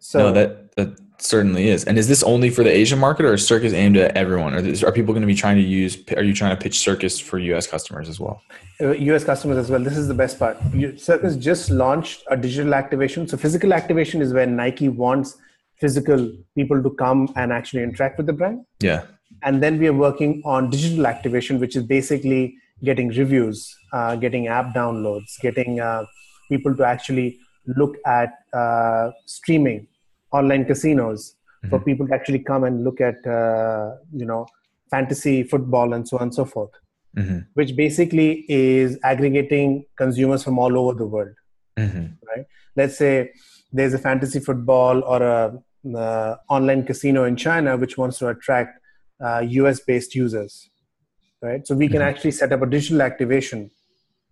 So 0.00 0.18
no, 0.18 0.32
that 0.32 0.74
that 0.76 0.98
certainly 1.18 1.68
is. 1.68 1.84
And 1.84 1.98
is 1.98 2.08
this 2.08 2.22
only 2.22 2.50
for 2.50 2.64
the 2.64 2.70
Asian 2.70 2.98
market, 2.98 3.24
or 3.24 3.34
is 3.34 3.46
Circus 3.46 3.72
aimed 3.72 3.96
at 3.96 4.16
everyone? 4.16 4.54
Or 4.54 4.58
are 4.58 4.92
people 4.92 5.14
going 5.14 5.22
to 5.22 5.26
be 5.26 5.34
trying 5.34 5.56
to 5.56 5.62
use? 5.62 5.96
Are 6.16 6.22
you 6.22 6.34
trying 6.34 6.56
to 6.56 6.60
pitch 6.60 6.78
Circus 6.78 7.18
for 7.20 7.38
U.S. 7.38 7.66
customers 7.66 8.08
as 8.08 8.18
well? 8.18 8.42
U.S. 8.80 9.22
Uh, 9.22 9.26
customers 9.26 9.58
as 9.58 9.70
well. 9.70 9.82
This 9.82 9.96
is 9.96 10.08
the 10.08 10.14
best 10.14 10.38
part. 10.38 10.58
Circus 10.96 11.36
just 11.36 11.70
launched 11.70 12.24
a 12.28 12.36
digital 12.36 12.74
activation. 12.74 13.28
So 13.28 13.36
physical 13.36 13.72
activation 13.72 14.20
is 14.20 14.32
where 14.32 14.46
Nike 14.46 14.88
wants 14.88 15.36
physical 15.82 16.30
people 16.54 16.82
to 16.86 16.90
come 17.02 17.28
and 17.36 17.52
actually 17.58 17.82
interact 17.82 18.16
with 18.18 18.26
the 18.26 18.36
brand. 18.40 18.64
Yeah. 18.80 19.02
And 19.42 19.62
then 19.62 19.78
we 19.78 19.88
are 19.88 19.98
working 20.06 20.40
on 20.44 20.70
digital 20.70 21.06
activation, 21.06 21.58
which 21.58 21.76
is 21.76 21.82
basically 21.82 22.42
getting 22.84 23.08
reviews, 23.08 23.76
uh, 23.92 24.16
getting 24.16 24.48
app 24.58 24.74
downloads, 24.74 25.38
getting 25.40 25.80
uh, 25.80 26.04
people 26.48 26.76
to 26.76 26.84
actually 26.84 27.38
look 27.66 27.96
at 28.06 28.32
uh, 28.52 29.10
streaming, 29.26 29.86
online 30.32 30.64
casinos, 30.64 31.34
mm-hmm. 31.34 31.70
for 31.70 31.80
people 31.80 32.06
to 32.06 32.14
actually 32.14 32.42
come 32.50 32.64
and 32.64 32.84
look 32.84 33.00
at 33.00 33.26
uh, 33.26 33.96
you 34.12 34.26
know 34.26 34.46
fantasy 34.90 35.42
football 35.42 35.94
and 35.94 36.08
so 36.08 36.16
on 36.18 36.24
and 36.24 36.34
so 36.34 36.44
forth, 36.44 36.70
mm-hmm. 37.16 37.38
which 37.54 37.74
basically 37.76 38.44
is 38.48 38.98
aggregating 39.02 39.84
consumers 39.96 40.44
from 40.44 40.58
all 40.58 40.78
over 40.78 40.94
the 41.02 41.06
world. 41.06 41.34
Mm-hmm. 41.78 42.06
Right? 42.30 42.46
Let's 42.76 42.98
say 42.98 43.32
there's 43.72 43.94
a 43.94 43.98
fantasy 43.98 44.40
football 44.40 45.02
or 45.04 45.22
a 45.22 45.58
uh, 45.96 46.36
online 46.48 46.84
casino 46.84 47.24
in 47.24 47.36
China 47.36 47.76
which 47.76 47.98
wants 47.98 48.18
to 48.18 48.28
attract 48.28 48.78
uh, 49.24 49.40
US 49.40 49.80
based 49.80 50.14
users, 50.14 50.70
right? 51.40 51.66
So 51.66 51.74
we 51.74 51.88
can 51.88 52.00
mm-hmm. 52.00 52.08
actually 52.08 52.32
set 52.32 52.52
up 52.52 52.62
a 52.62 52.66
digital 52.66 53.02
activation 53.02 53.70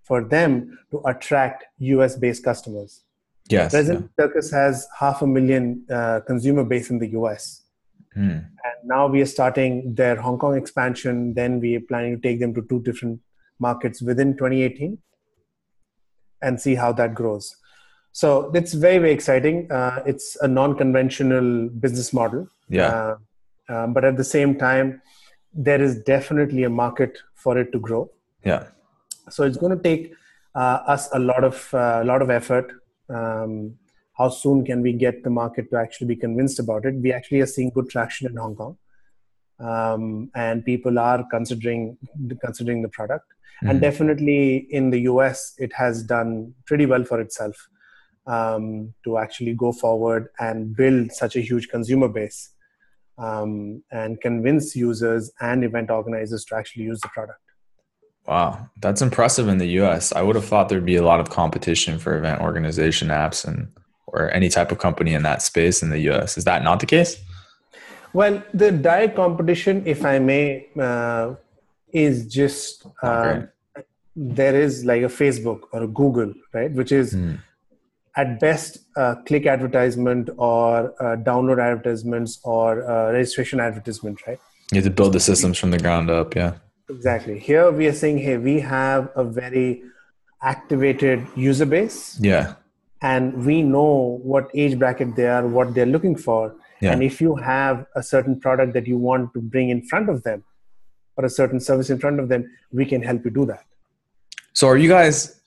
for 0.03 0.25
them 0.25 0.79
to 0.91 1.01
attract 1.07 1.65
US 1.79 2.17
based 2.17 2.45
customers. 2.45 3.05
Yes. 3.49 3.73
Present 3.73 4.11
yeah. 4.19 4.25
Circus 4.25 4.51
has 4.51 4.87
half 4.99 5.23
a 5.23 5.27
million 5.27 5.85
uh, 5.91 6.21
consumer 6.27 6.65
base 6.65 6.91
in 6.91 6.99
the 6.99 7.09
US. 7.09 7.63
Mm. 8.17 8.45
And 8.65 8.77
now 8.85 9.07
we 9.07 9.23
are 9.23 9.27
starting 9.27 9.95
their 9.95 10.17
Hong 10.17 10.39
Kong 10.39 10.57
expansion. 10.57 11.35
Then 11.35 11.61
we 11.61 11.77
are 11.77 11.81
planning 11.81 12.17
to 12.17 12.23
take 12.23 12.41
them 12.41 12.55
to 12.55 12.63
two 12.63 12.81
different 12.83 13.21
markets 13.59 14.03
within 14.03 14.35
2018 14.35 14.99
and 16.43 16.61
see 16.61 16.75
how 16.75 16.93
that 16.93 17.15
grows. 17.15 17.57
So 18.13 18.51
it's 18.55 18.75
very, 18.75 18.99
very 18.99 19.13
exciting. 19.13 19.71
Uh, 19.71 20.03
it's 20.07 20.37
a 20.41 20.49
non 20.49 20.77
conventional 20.77 21.69
business 21.69 22.13
model. 22.13 22.49
Yeah. 22.69 22.87
Uh, 22.89 23.17
um, 23.69 23.93
but 23.93 24.05
at 24.05 24.17
the 24.17 24.25
same 24.25 24.59
time, 24.59 25.01
there 25.55 25.81
is 25.81 26.03
definitely 26.03 26.65
a 26.65 26.71
market 26.71 27.19
for 27.35 27.57
it 27.59 27.73
to 27.73 27.79
grow. 27.79 28.11
Yeah. 28.45 28.67
So 29.29 29.45
it's 29.45 29.57
going 29.57 29.77
to 29.77 29.83
take 29.83 30.13
uh, 30.55 30.81
us 30.87 31.09
a 31.13 31.19
lot 31.19 31.45
of 31.45 31.69
a 31.73 32.01
uh, 32.01 32.05
lot 32.05 32.23
of 32.23 32.31
effort. 32.31 32.73
Um, 33.09 33.77
how 34.19 34.29
soon 34.29 34.65
can 34.65 34.83
we 34.83 34.93
get 34.93 35.25
the 35.25 35.31
market 35.31 35.71
to 35.71 35.77
actually 35.77 36.09
be 36.09 36.17
convinced 36.17 36.59
about 36.59 36.85
it? 36.85 36.95
We 36.95 37.13
actually 37.13 37.41
are 37.41 37.47
seeing 37.47 37.71
good 37.71 37.89
traction 37.89 38.27
in 38.27 38.37
Hong 38.37 38.57
Kong, 38.57 38.77
um, 39.61 40.31
and 40.35 40.65
people 40.65 40.99
are 40.99 41.25
considering 41.31 41.97
considering 42.41 42.83
the 42.83 42.89
product. 42.89 43.27
Mm-hmm. 43.31 43.71
And 43.71 43.81
definitely 43.81 44.67
in 44.71 44.91
the 44.91 45.01
US, 45.03 45.55
it 45.59 45.73
has 45.75 46.03
done 46.03 46.55
pretty 46.67 46.87
well 46.87 47.05
for 47.05 47.21
itself 47.21 47.69
um, 48.27 48.95
to 49.05 49.19
actually 49.19 49.55
go 49.55 49.73
forward 49.73 50.29
and 50.39 50.77
build 50.77 51.13
such 51.13 51.37
a 51.37 51.41
huge 51.41 51.69
consumer 51.69 52.09
base 52.09 52.51
um, 53.19 53.83
and 53.91 54.21
convince 54.21 54.75
users 54.77 55.31
and 55.41 55.65
event 55.65 55.91
organizers 55.91 56.45
to 56.47 56.57
actually 56.57 56.85
use 56.85 57.01
the 57.01 57.09
product. 57.09 57.41
Wow, 58.27 58.69
that's 58.81 59.03
impressive 59.03 59.49
in 59.49 59.59
the 59.59 59.69
US. 59.81 60.13
I 60.13 60.23
would 60.23 60.37
have 60.37 60.45
thought 60.45 60.69
there'd 60.69 60.85
be 60.85 60.97
a 60.97 61.03
lot 61.03 61.21
of 61.21 61.31
competition 61.31 61.99
for 61.99 62.17
event 62.17 62.41
organization 62.41 63.09
apps 63.09 63.45
and 63.45 63.69
or 64.07 64.33
any 64.35 64.49
type 64.49 64.73
of 64.73 64.79
company 64.79 65.15
in 65.15 65.23
that 65.23 65.41
space 65.41 65.83
in 65.83 65.91
the 65.91 66.01
US. 66.11 66.37
Is 66.37 66.45
that 66.45 66.63
not 66.63 66.81
the 66.81 66.87
case? 66.87 67.17
Well, 68.13 68.43
the 68.53 68.73
direct 68.73 69.15
competition, 69.15 69.85
if 69.87 70.05
I 70.05 70.19
may, 70.19 70.67
uh, 70.79 71.35
is 71.93 72.27
just 72.27 72.87
uh, 73.03 73.43
there 74.17 74.61
is 74.61 74.85
like 74.85 75.03
a 75.03 75.07
Facebook 75.07 75.61
or 75.73 75.85
a 75.85 75.87
Google, 75.87 76.35
right? 76.53 76.73
Which 76.73 76.93
is 76.93 77.15
mm 77.15 77.39
at 78.17 78.41
best 78.41 78.79
uh, 78.97 79.15
click 79.27 79.47
advertisement 79.47 80.31
or 80.37 80.95
uh, 81.03 81.17
download 81.17 81.63
advertisements 81.63 82.41
or 82.45 82.89
uh, 82.91 83.13
registration 83.13 83.61
advertisement 83.61 84.21
right? 84.27 84.41
You 84.73 84.77
have 84.77 84.85
to 84.85 84.91
build 84.91 85.13
the 85.13 85.21
systems 85.21 85.59
from 85.59 85.71
the 85.71 85.79
ground 85.79 86.11
up 86.11 86.35
yeah. 86.35 86.55
Exactly. 86.89 87.39
Here 87.39 87.71
we 87.71 87.87
are 87.87 87.93
saying 87.93 88.19
hey 88.19 88.37
we 88.37 88.61
have 88.61 89.11
a 89.15 89.25
very 89.25 89.83
activated 90.43 91.27
user 91.37 91.67
base. 91.67 92.19
Yeah. 92.21 92.55
And 93.03 93.47
we 93.47 93.63
know 93.63 94.21
what 94.23 94.51
age 94.55 94.79
bracket 94.79 95.17
they 95.17 95.27
are 95.27 95.47
what 95.47 95.75
they're 95.75 95.87
looking 95.87 96.17
for. 96.17 96.57
Yeah. 96.83 96.93
and 96.93 97.03
if 97.03 97.21
you 97.21 97.37
have 97.37 97.85
a 97.95 98.03
certain 98.03 98.41
product 98.41 98.73
that 98.73 98.87
you 98.87 98.97
want 98.97 99.35
to 99.35 99.41
bring 99.43 99.69
in 99.69 99.83
front 99.83 100.09
of 100.09 100.23
them 100.23 100.43
or 101.19 101.27
a 101.27 101.29
certain 101.29 101.61
service 101.61 101.91
in 101.91 101.99
front 101.99 102.19
of 102.19 102.31
them 102.31 102.51
we 102.73 102.87
can 102.87 103.03
help 103.03 103.25
you 103.25 103.31
do 103.31 103.45
that. 103.47 103.65
So 104.55 104.67
are 104.67 104.79
you 104.79 104.89
guys 104.89 105.40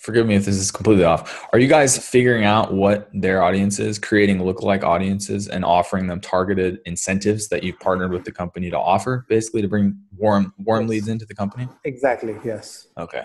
forgive 0.00 0.26
me 0.26 0.34
if 0.34 0.46
this 0.46 0.56
is 0.56 0.70
completely 0.70 1.04
off. 1.04 1.46
Are 1.52 1.58
you 1.58 1.68
guys 1.68 1.96
figuring 1.96 2.44
out 2.44 2.72
what 2.72 3.08
their 3.12 3.42
audience 3.42 3.78
is, 3.78 3.98
creating 3.98 4.38
lookalike 4.38 4.82
audiences, 4.82 5.46
and 5.48 5.64
offering 5.64 6.06
them 6.06 6.20
targeted 6.20 6.80
incentives 6.86 7.48
that 7.48 7.62
you've 7.62 7.78
partnered 7.80 8.10
with 8.10 8.24
the 8.24 8.32
company 8.32 8.70
to 8.70 8.78
offer, 8.78 9.26
basically 9.28 9.62
to 9.62 9.68
bring 9.68 9.96
warm 10.16 10.52
warm 10.58 10.86
leads 10.86 11.08
into 11.08 11.26
the 11.26 11.34
company? 11.34 11.68
Exactly. 11.84 12.36
Yes. 12.44 12.88
Okay. 12.98 13.24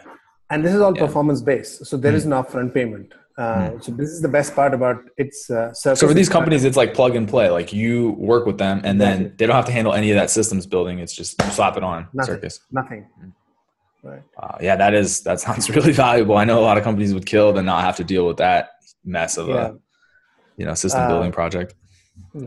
And 0.49 0.63
this 0.63 0.75
is 0.75 0.81
all 0.81 0.95
yeah. 0.95 1.05
performance 1.05 1.41
based, 1.41 1.85
so 1.85 1.97
there 1.97 2.11
mm. 2.11 2.15
is 2.15 2.25
no 2.25 2.43
upfront 2.43 2.73
payment. 2.73 3.13
Uh, 3.37 3.71
mm. 3.71 3.83
So 3.83 3.91
this 3.91 4.09
is 4.09 4.21
the 4.21 4.29
best 4.29 4.53
part 4.55 4.73
about 4.73 4.97
its 5.17 5.49
uh, 5.49 5.73
So 5.73 5.95
for 5.95 6.13
these 6.13 6.29
companies, 6.29 6.63
it's 6.63 6.77
like 6.77 6.93
plug 6.93 7.15
and 7.15 7.27
play. 7.27 7.49
Like 7.49 7.73
you 7.73 8.11
work 8.11 8.45
with 8.45 8.57
them, 8.57 8.81
and 8.83 8.99
then 8.99 9.33
they 9.37 9.45
don't 9.47 9.55
have 9.55 9.65
to 9.65 9.71
handle 9.71 9.93
any 9.93 10.11
of 10.11 10.15
that 10.15 10.29
systems 10.29 10.67
building. 10.67 10.99
It's 10.99 11.13
just 11.13 11.41
slap 11.53 11.77
it 11.77 11.83
on. 11.83 12.07
Nothing. 12.13 12.35
Circus. 12.35 12.59
Nothing. 12.71 13.07
Mm. 13.21 13.31
Right. 14.05 14.21
Uh, 14.37 14.57
yeah, 14.61 14.75
that 14.75 14.93
is 14.93 15.21
that 15.21 15.39
sounds 15.45 15.69
really 15.69 15.91
valuable. 15.91 16.37
I 16.37 16.45
know 16.45 16.59
a 16.59 16.65
lot 16.69 16.77
of 16.77 16.83
companies 16.83 17.13
would 17.13 17.25
kill 17.25 17.53
to 17.53 17.61
not 17.63 17.83
have 17.83 17.95
to 17.97 18.03
deal 18.03 18.27
with 18.27 18.37
that 18.37 18.69
mess 19.03 19.37
of 19.37 19.47
yeah. 19.47 19.55
a 19.55 19.73
you 20.57 20.65
know 20.65 20.75
system 20.75 21.01
uh, 21.01 21.07
building 21.07 21.31
project. 21.31 21.73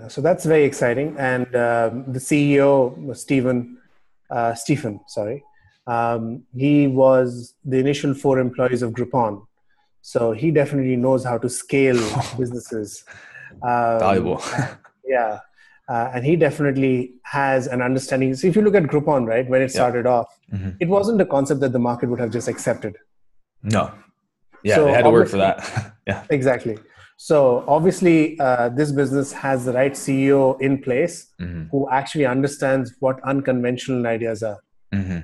So 0.09 0.21
that's 0.21 0.45
very 0.45 0.65
exciting. 0.65 1.17
And 1.19 1.47
uh, 1.55 1.91
the 2.07 2.21
CEO 2.21 3.17
Stephen 3.17 3.79
uh, 4.31 4.55
Stephen, 4.55 5.01
sorry, 5.09 5.43
um, 5.87 6.45
he 6.57 6.87
was 6.87 7.55
the 7.65 7.79
initial 7.79 8.15
four 8.15 8.39
employees 8.39 8.83
of 8.83 8.93
Groupon. 8.93 9.45
So 10.03 10.33
he 10.33 10.51
definitely 10.53 10.97
knows 10.97 11.25
how 11.25 11.39
to 11.39 11.49
scale 11.49 12.01
businesses. 12.39 13.05
Um, 13.63 13.99
valuable. 13.99 14.43
yeah. 15.05 15.41
Uh, 15.89 16.11
and 16.15 16.25
he 16.25 16.37
definitely 16.37 17.15
has 17.23 17.67
an 17.67 17.81
understanding. 17.81 18.35
So 18.35 18.47
if 18.47 18.57
you 18.57 18.63
look 18.63 18.75
at 18.75 18.83
Groupon, 18.85 19.27
right, 19.27 19.49
when 19.49 19.63
it 19.63 19.71
started 19.71 20.05
yeah. 20.05 20.13
off, 20.13 20.39
mm-hmm. 20.53 20.71
it 20.81 20.89
wasn't 20.89 21.21
a 21.21 21.27
concept 21.27 21.61
that 21.61 21.73
the 21.73 21.79
market 21.79 22.11
would 22.11 22.21
have 22.21 22.31
just 22.31 22.47
accepted. 22.47 22.97
No. 23.63 23.93
Yeah, 24.63 24.75
so 24.77 24.85
they 24.85 24.93
had 24.93 25.05
to 25.05 25.11
work 25.11 25.29
for 25.29 25.39
that. 25.39 25.95
yeah. 26.07 26.25
Exactly. 26.29 26.79
So 27.17 27.65
obviously, 27.67 28.39
uh, 28.39 28.69
this 28.69 28.93
business 28.93 29.33
has 29.33 29.65
the 29.65 29.73
right 29.73 29.93
CEO 29.93 30.61
in 30.61 30.83
place 30.83 31.33
mm-hmm. 31.41 31.65
who 31.71 31.89
actually 31.91 32.27
understands 32.27 32.95
what 33.01 33.21
unconventional 33.25 34.07
ideas 34.07 34.43
are. 34.43 34.59
Mm-hmm. 34.95 35.19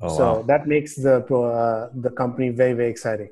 Oh, 0.00 0.16
so 0.16 0.24
wow. 0.24 0.42
that 0.42 0.66
makes 0.66 0.94
the 0.96 1.16
uh, 1.34 1.90
the 1.94 2.10
company 2.10 2.50
very 2.50 2.74
very 2.74 2.90
exciting. 2.90 3.30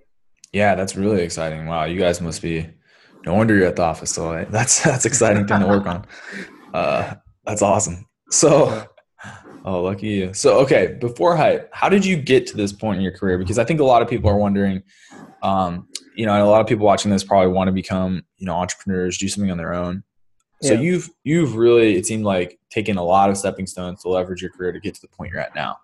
Yeah, 0.53 0.75
that's 0.75 0.97
really 0.97 1.23
exciting. 1.23 1.67
Wow, 1.67 1.85
you 1.85 1.99
guys 1.99 2.21
must 2.21 2.43
be 2.43 2.69
no 3.25 3.35
wonder 3.35 3.57
you're 3.57 3.69
at 3.69 3.77
the 3.77 3.83
office. 3.83 4.11
So 4.11 4.45
that's 4.51 4.83
that's 4.83 5.05
exciting 5.05 5.47
thing 5.47 5.61
to 5.61 5.67
work 5.67 5.87
on. 5.87 6.07
Uh, 6.73 7.17
that's 7.45 7.61
awesome. 7.61 8.07
So, 8.31 8.87
oh, 9.67 9.83
lucky 9.83 10.07
you. 10.07 10.33
So, 10.33 10.59
okay, 10.61 10.97
before 10.99 11.37
hype, 11.37 11.69
how 11.71 11.91
did 11.91 12.03
you 12.03 12.17
get 12.17 12.47
to 12.47 12.57
this 12.57 12.73
point 12.73 12.97
in 12.97 13.03
your 13.03 13.13
career? 13.13 13.37
Because 13.37 13.59
I 13.59 13.65
think 13.65 13.79
a 13.79 13.85
lot 13.85 14.01
of 14.01 14.09
people 14.09 14.31
are 14.31 14.39
wondering. 14.39 14.83
Um, 15.43 15.87
you 16.17 16.25
know, 16.25 16.43
a 16.43 16.49
lot 16.49 16.63
of 16.63 16.67
people 16.67 16.87
watching 16.87 17.11
this 17.11 17.25
probably 17.25 17.53
want 17.53 17.69
to 17.69 17.73
become 17.73 18.23
you 18.39 18.47
know 18.47 18.55
entrepreneurs, 18.55 19.19
do 19.19 19.29
something 19.29 19.51
on 19.51 19.59
their 19.59 19.75
own. 19.75 20.03
So 20.63 20.75
yeah. 20.75 20.81
you've 20.81 21.11
you've 21.25 21.57
really 21.57 21.97
it 21.97 22.07
seemed 22.07 22.25
like 22.25 22.59
taken 22.71 22.97
a 22.97 23.05
lot 23.05 23.29
of 23.29 23.37
stepping 23.37 23.67
stones 23.67 24.03
to 24.03 24.09
leverage 24.09 24.41
your 24.41 24.51
career 24.53 24.73
to 24.73 24.81
get 24.81 24.95
to 24.95 25.01
the 25.01 25.09
point 25.09 25.33
you're 25.33 25.41
at 25.41 25.55
now. 25.55 25.77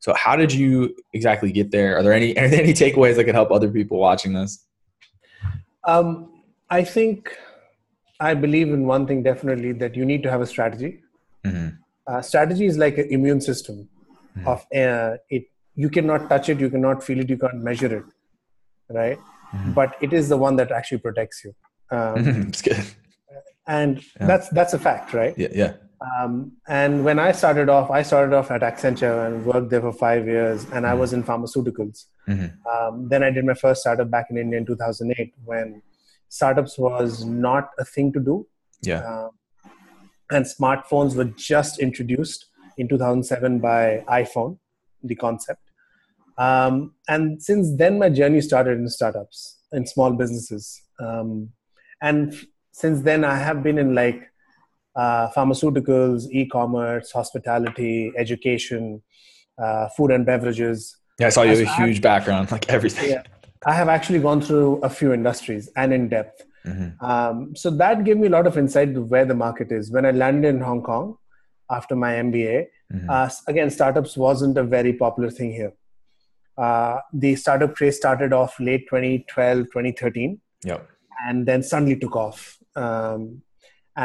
So 0.00 0.14
how 0.14 0.36
did 0.36 0.52
you 0.52 0.94
exactly 1.14 1.50
get 1.50 1.70
there? 1.70 1.96
Are 1.96 2.02
there 2.02 2.12
any 2.12 2.38
are 2.38 2.48
there 2.48 2.62
any 2.62 2.74
takeaways 2.74 3.16
that 3.16 3.24
could 3.24 3.34
help 3.34 3.50
other 3.50 3.70
people 3.70 3.98
watching 3.98 4.34
this? 4.34 4.64
Um, 5.84 6.37
I 6.70 6.84
think 6.84 7.36
I 8.20 8.34
believe 8.34 8.68
in 8.68 8.86
one 8.86 9.06
thing 9.06 9.22
definitely 9.22 9.72
that 9.72 9.94
you 9.94 10.04
need 10.04 10.22
to 10.24 10.30
have 10.30 10.40
a 10.40 10.46
strategy. 10.46 11.00
Mm-hmm. 11.44 11.68
Uh, 12.06 12.22
strategy 12.22 12.66
is 12.66 12.78
like 12.78 12.98
an 12.98 13.08
immune 13.10 13.40
system 13.40 13.88
mm-hmm. 14.36 14.48
of 14.48 14.60
uh, 14.74 15.18
it. 15.30 15.44
You 15.74 15.88
cannot 15.88 16.28
touch 16.28 16.48
it, 16.48 16.58
you 16.58 16.70
cannot 16.70 17.04
feel 17.04 17.20
it, 17.20 17.30
you 17.30 17.38
can't 17.38 17.62
measure 17.62 17.98
it, 17.98 18.04
right? 18.88 19.18
Mm-hmm. 19.54 19.72
But 19.72 19.96
it 20.00 20.12
is 20.12 20.28
the 20.28 20.36
one 20.36 20.56
that 20.56 20.72
actually 20.72 20.98
protects 20.98 21.44
you. 21.44 21.54
Um, 21.90 22.26
it's 22.48 22.62
good, 22.62 22.84
and 23.66 23.98
yeah. 23.98 24.26
that's 24.26 24.48
that's 24.48 24.74
a 24.74 24.78
fact, 24.78 25.14
right? 25.14 25.38
Yeah, 25.38 25.48
yeah. 25.52 25.72
Um, 26.00 26.52
and 26.68 27.04
when 27.04 27.18
I 27.18 27.32
started 27.32 27.68
off, 27.68 27.90
I 27.90 28.02
started 28.02 28.34
off 28.34 28.50
at 28.50 28.62
Accenture 28.62 29.26
and 29.26 29.44
worked 29.44 29.70
there 29.70 29.80
for 29.80 29.92
five 29.92 30.26
years, 30.26 30.66
and 30.72 30.86
I 30.86 30.90
mm-hmm. 30.90 31.00
was 31.00 31.12
in 31.12 31.22
pharmaceuticals. 31.22 32.06
Mm-hmm. 32.28 32.68
Um, 32.68 33.08
then 33.08 33.22
I 33.22 33.30
did 33.30 33.44
my 33.44 33.54
first 33.54 33.82
startup 33.82 34.10
back 34.10 34.26
in 34.30 34.36
India 34.36 34.58
in 34.58 34.66
2008 34.66 35.34
when 35.44 35.82
startups 36.28 36.78
was 36.78 37.24
not 37.24 37.70
a 37.78 37.84
thing 37.84 38.12
to 38.12 38.20
do. 38.20 38.46
Yeah. 38.82 39.00
Uh, 39.00 39.28
and 40.30 40.44
smartphones 40.44 41.16
were 41.16 41.24
just 41.24 41.78
introduced 41.78 42.46
in 42.76 42.88
2007 42.88 43.58
by 43.60 44.04
iPhone, 44.08 44.58
the 45.02 45.14
concept. 45.14 45.62
Um, 46.36 46.94
and 47.08 47.42
since 47.42 47.74
then, 47.76 47.98
my 47.98 48.10
journey 48.10 48.40
started 48.40 48.78
in 48.78 48.88
startups, 48.88 49.58
in 49.72 49.86
small 49.86 50.12
businesses. 50.12 50.80
Um, 51.00 51.50
and 52.00 52.32
f- 52.32 52.44
since 52.72 53.00
then, 53.02 53.24
I 53.24 53.36
have 53.36 53.62
been 53.62 53.78
in 53.78 53.94
like 53.94 54.22
uh, 54.94 55.28
pharmaceuticals, 55.34 56.28
e 56.30 56.46
commerce, 56.46 57.10
hospitality, 57.12 58.12
education. 58.16 59.02
uh, 59.58 59.88
food 59.96 60.10
and 60.10 60.24
beverages. 60.24 60.96
Yeah, 61.18 61.26
I 61.26 61.30
saw 61.30 61.42
you 61.42 61.56
have 61.56 61.60
a 61.60 61.84
huge 61.84 62.00
background, 62.00 62.50
like 62.52 62.68
everything. 62.68 63.10
Yeah, 63.10 63.22
I 63.66 63.74
have 63.74 63.88
actually 63.88 64.20
gone 64.20 64.40
through 64.40 64.76
a 64.82 64.88
few 64.88 65.12
industries 65.12 65.68
and 65.76 65.92
in 65.92 66.08
depth. 66.08 66.44
Mm-hmm. 66.66 67.04
Um, 67.04 67.56
so 67.56 67.70
that 67.70 68.04
gave 68.04 68.18
me 68.18 68.26
a 68.26 68.30
lot 68.30 68.46
of 68.46 68.56
insight 68.58 68.94
to 68.94 69.02
where 69.02 69.24
the 69.24 69.34
market 69.34 69.72
is. 69.72 69.90
When 69.90 70.04
I 70.04 70.10
landed 70.10 70.48
in 70.48 70.60
Hong 70.60 70.82
Kong 70.82 71.16
after 71.70 71.96
my 71.96 72.14
MBA, 72.14 72.66
mm-hmm. 72.92 73.10
uh, 73.10 73.30
again, 73.46 73.70
startups 73.70 74.16
wasn't 74.16 74.58
a 74.58 74.62
very 74.62 74.92
popular 74.92 75.30
thing 75.30 75.52
here. 75.52 75.72
Uh, 76.56 76.98
the 77.12 77.36
startup 77.36 77.74
craze 77.74 77.96
started 77.96 78.32
off 78.32 78.58
late 78.58 78.86
2012, 78.88 79.66
2013. 79.66 80.40
Yep. 80.64 80.88
And 81.24 81.46
then 81.46 81.62
suddenly 81.62 81.96
took 81.96 82.16
off. 82.16 82.58
Um, 82.76 83.42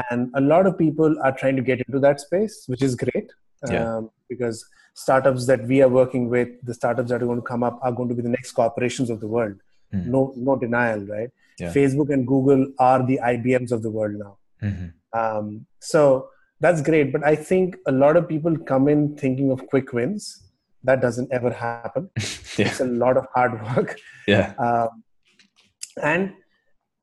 and 0.10 0.32
a 0.36 0.42
lot 0.42 0.66
of 0.66 0.78
people 0.78 1.16
are 1.24 1.32
trying 1.32 1.56
to 1.56 1.62
get 1.62 1.80
into 1.86 2.00
that 2.00 2.20
space, 2.20 2.64
which 2.68 2.82
is 2.82 2.96
great. 2.96 3.32
Yeah. 3.70 3.98
Um, 3.98 4.12
because 4.30 4.66
startups 4.94 5.46
that 5.48 5.66
we 5.68 5.82
are 5.82 5.90
working 5.90 6.30
with, 6.30 6.50
the 6.64 6.74
startups 6.74 7.10
that 7.10 7.22
are 7.22 7.26
going 7.26 7.42
to 7.42 7.48
come 7.48 7.64
up 7.64 7.80
are 7.82 7.92
going 7.92 8.10
to 8.10 8.16
be 8.16 8.22
the 8.22 8.30
next 8.30 8.52
corporations 8.52 9.10
of 9.10 9.20
the 9.20 9.28
world. 9.28 9.56
Mm-hmm. 9.94 10.12
No, 10.12 10.34
no 10.36 10.56
denial, 10.56 11.02
right? 11.02 11.30
Yeah. 11.60 11.72
Facebook 11.72 12.12
and 12.12 12.26
Google 12.26 12.68
are 12.80 13.06
the 13.06 13.20
IBMs 13.24 13.72
of 13.72 13.84
the 13.84 13.92
world 13.92 14.16
now. 14.16 14.38
Mm-hmm. 14.62 15.20
Um, 15.20 15.66
so 15.80 16.30
that's 16.60 16.82
great. 16.82 17.12
But 17.12 17.24
I 17.24 17.36
think 17.36 17.78
a 17.88 17.92
lot 17.92 18.18
of 18.18 18.28
people 18.28 18.58
come 18.58 18.88
in 18.88 19.16
thinking 19.18 19.52
of 19.52 19.68
quick 19.68 19.94
wins. 19.94 20.52
That 20.84 21.02
doesn't 21.02 21.32
ever 21.32 21.52
happen. 21.52 22.10
yeah. 22.58 22.68
It's 22.68 22.80
a 22.80 22.86
lot 22.86 23.18
of 23.18 23.28
hard 23.34 23.62
work. 23.76 24.00
Yeah. 24.28 24.54
Um, 24.58 25.04
and 26.02 26.34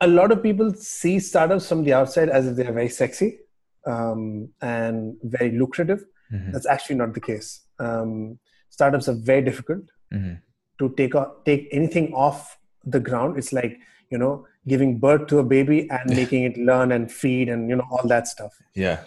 a 0.00 0.06
lot 0.06 0.32
of 0.32 0.42
people 0.42 0.74
see 0.74 1.18
startups 1.18 1.68
from 1.68 1.84
the 1.84 1.92
outside 1.92 2.28
as 2.28 2.46
if 2.46 2.56
they're 2.56 2.72
very 2.72 2.88
sexy 2.88 3.38
um, 3.86 4.48
and 4.60 5.16
very 5.22 5.52
lucrative. 5.52 6.04
Mm-hmm. 6.32 6.52
That's 6.52 6.66
actually 6.66 6.96
not 6.96 7.14
the 7.14 7.20
case. 7.20 7.60
Um, 7.80 8.38
startups 8.68 9.08
are 9.08 9.14
very 9.14 9.42
difficult 9.42 9.84
mm-hmm. 10.12 10.34
to 10.78 10.94
take 10.96 11.14
take 11.44 11.68
anything 11.72 12.12
off 12.14 12.58
the 12.84 13.00
ground. 13.00 13.38
It's 13.38 13.52
like 13.52 13.78
you 14.10 14.18
know 14.18 14.46
giving 14.68 14.98
birth 14.98 15.26
to 15.28 15.38
a 15.38 15.42
baby 15.42 15.88
and 15.90 16.14
making 16.14 16.44
it 16.44 16.56
learn 16.56 16.92
and 16.92 17.10
feed 17.10 17.48
and 17.48 17.68
you 17.68 17.76
know 17.76 17.86
all 17.90 18.06
that 18.08 18.28
stuff. 18.28 18.52
Yeah. 18.74 19.04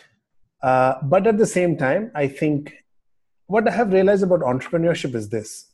Uh, 0.61 0.95
but 1.03 1.27
at 1.27 1.37
the 1.37 1.45
same 1.45 1.77
time, 1.77 2.11
I 2.15 2.27
think 2.27 2.73
what 3.47 3.67
I 3.67 3.71
have 3.71 3.91
realized 3.93 4.23
about 4.23 4.39
entrepreneurship 4.41 5.13
is 5.15 5.29
this: 5.29 5.67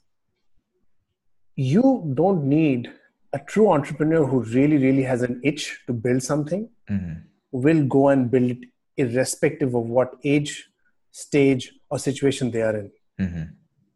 you 1.56 2.12
don't 2.15 2.44
need 2.44 2.91
a 3.34 3.39
true 3.39 3.70
entrepreneur 3.72 4.25
who 4.25 4.41
really 4.44 4.77
really 4.77 5.03
has 5.03 5.22
an 5.22 5.39
itch 5.44 5.79
to 5.88 5.94
build 5.94 6.24
something 6.24 6.68
mm-hmm. 6.89 7.20
will 7.51 7.86
go 7.86 8.10
and 8.10 8.32
build 8.32 8.51
it 8.51 8.65
irrespective 8.98 9.75
of 9.75 9.84
what 9.84 10.15
age 10.24 10.69
stage 11.12 11.72
or 11.89 12.00
situation 12.00 12.51
they 12.51 12.62
are 12.62 12.78
in 12.78 12.92
mm-hmm. 13.20 13.44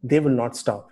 they 0.01 0.19
will 0.19 0.31
not 0.31 0.55
stop. 0.55 0.89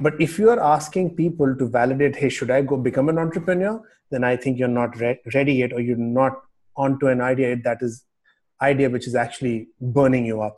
But 0.00 0.20
if 0.20 0.38
you 0.40 0.50
are 0.50 0.60
asking 0.60 1.14
people 1.16 1.54
to 1.56 1.68
validate 1.68 2.16
hey 2.16 2.28
should 2.28 2.50
i 2.50 2.62
go 2.62 2.76
become 2.76 3.08
an 3.08 3.18
entrepreneur? 3.18 3.80
then 4.10 4.24
i 4.24 4.36
think 4.36 4.58
you're 4.58 4.68
not 4.68 4.96
re- 5.00 5.20
ready 5.34 5.54
yet 5.54 5.72
or 5.72 5.80
you're 5.80 5.96
not 5.96 6.34
onto 6.76 7.06
an 7.08 7.20
idea 7.20 7.56
that 7.64 7.78
is 7.80 8.04
idea 8.62 8.90
which 8.90 9.06
is 9.06 9.14
actually 9.14 9.68
burning 9.80 10.24
you 10.24 10.40
up. 10.40 10.56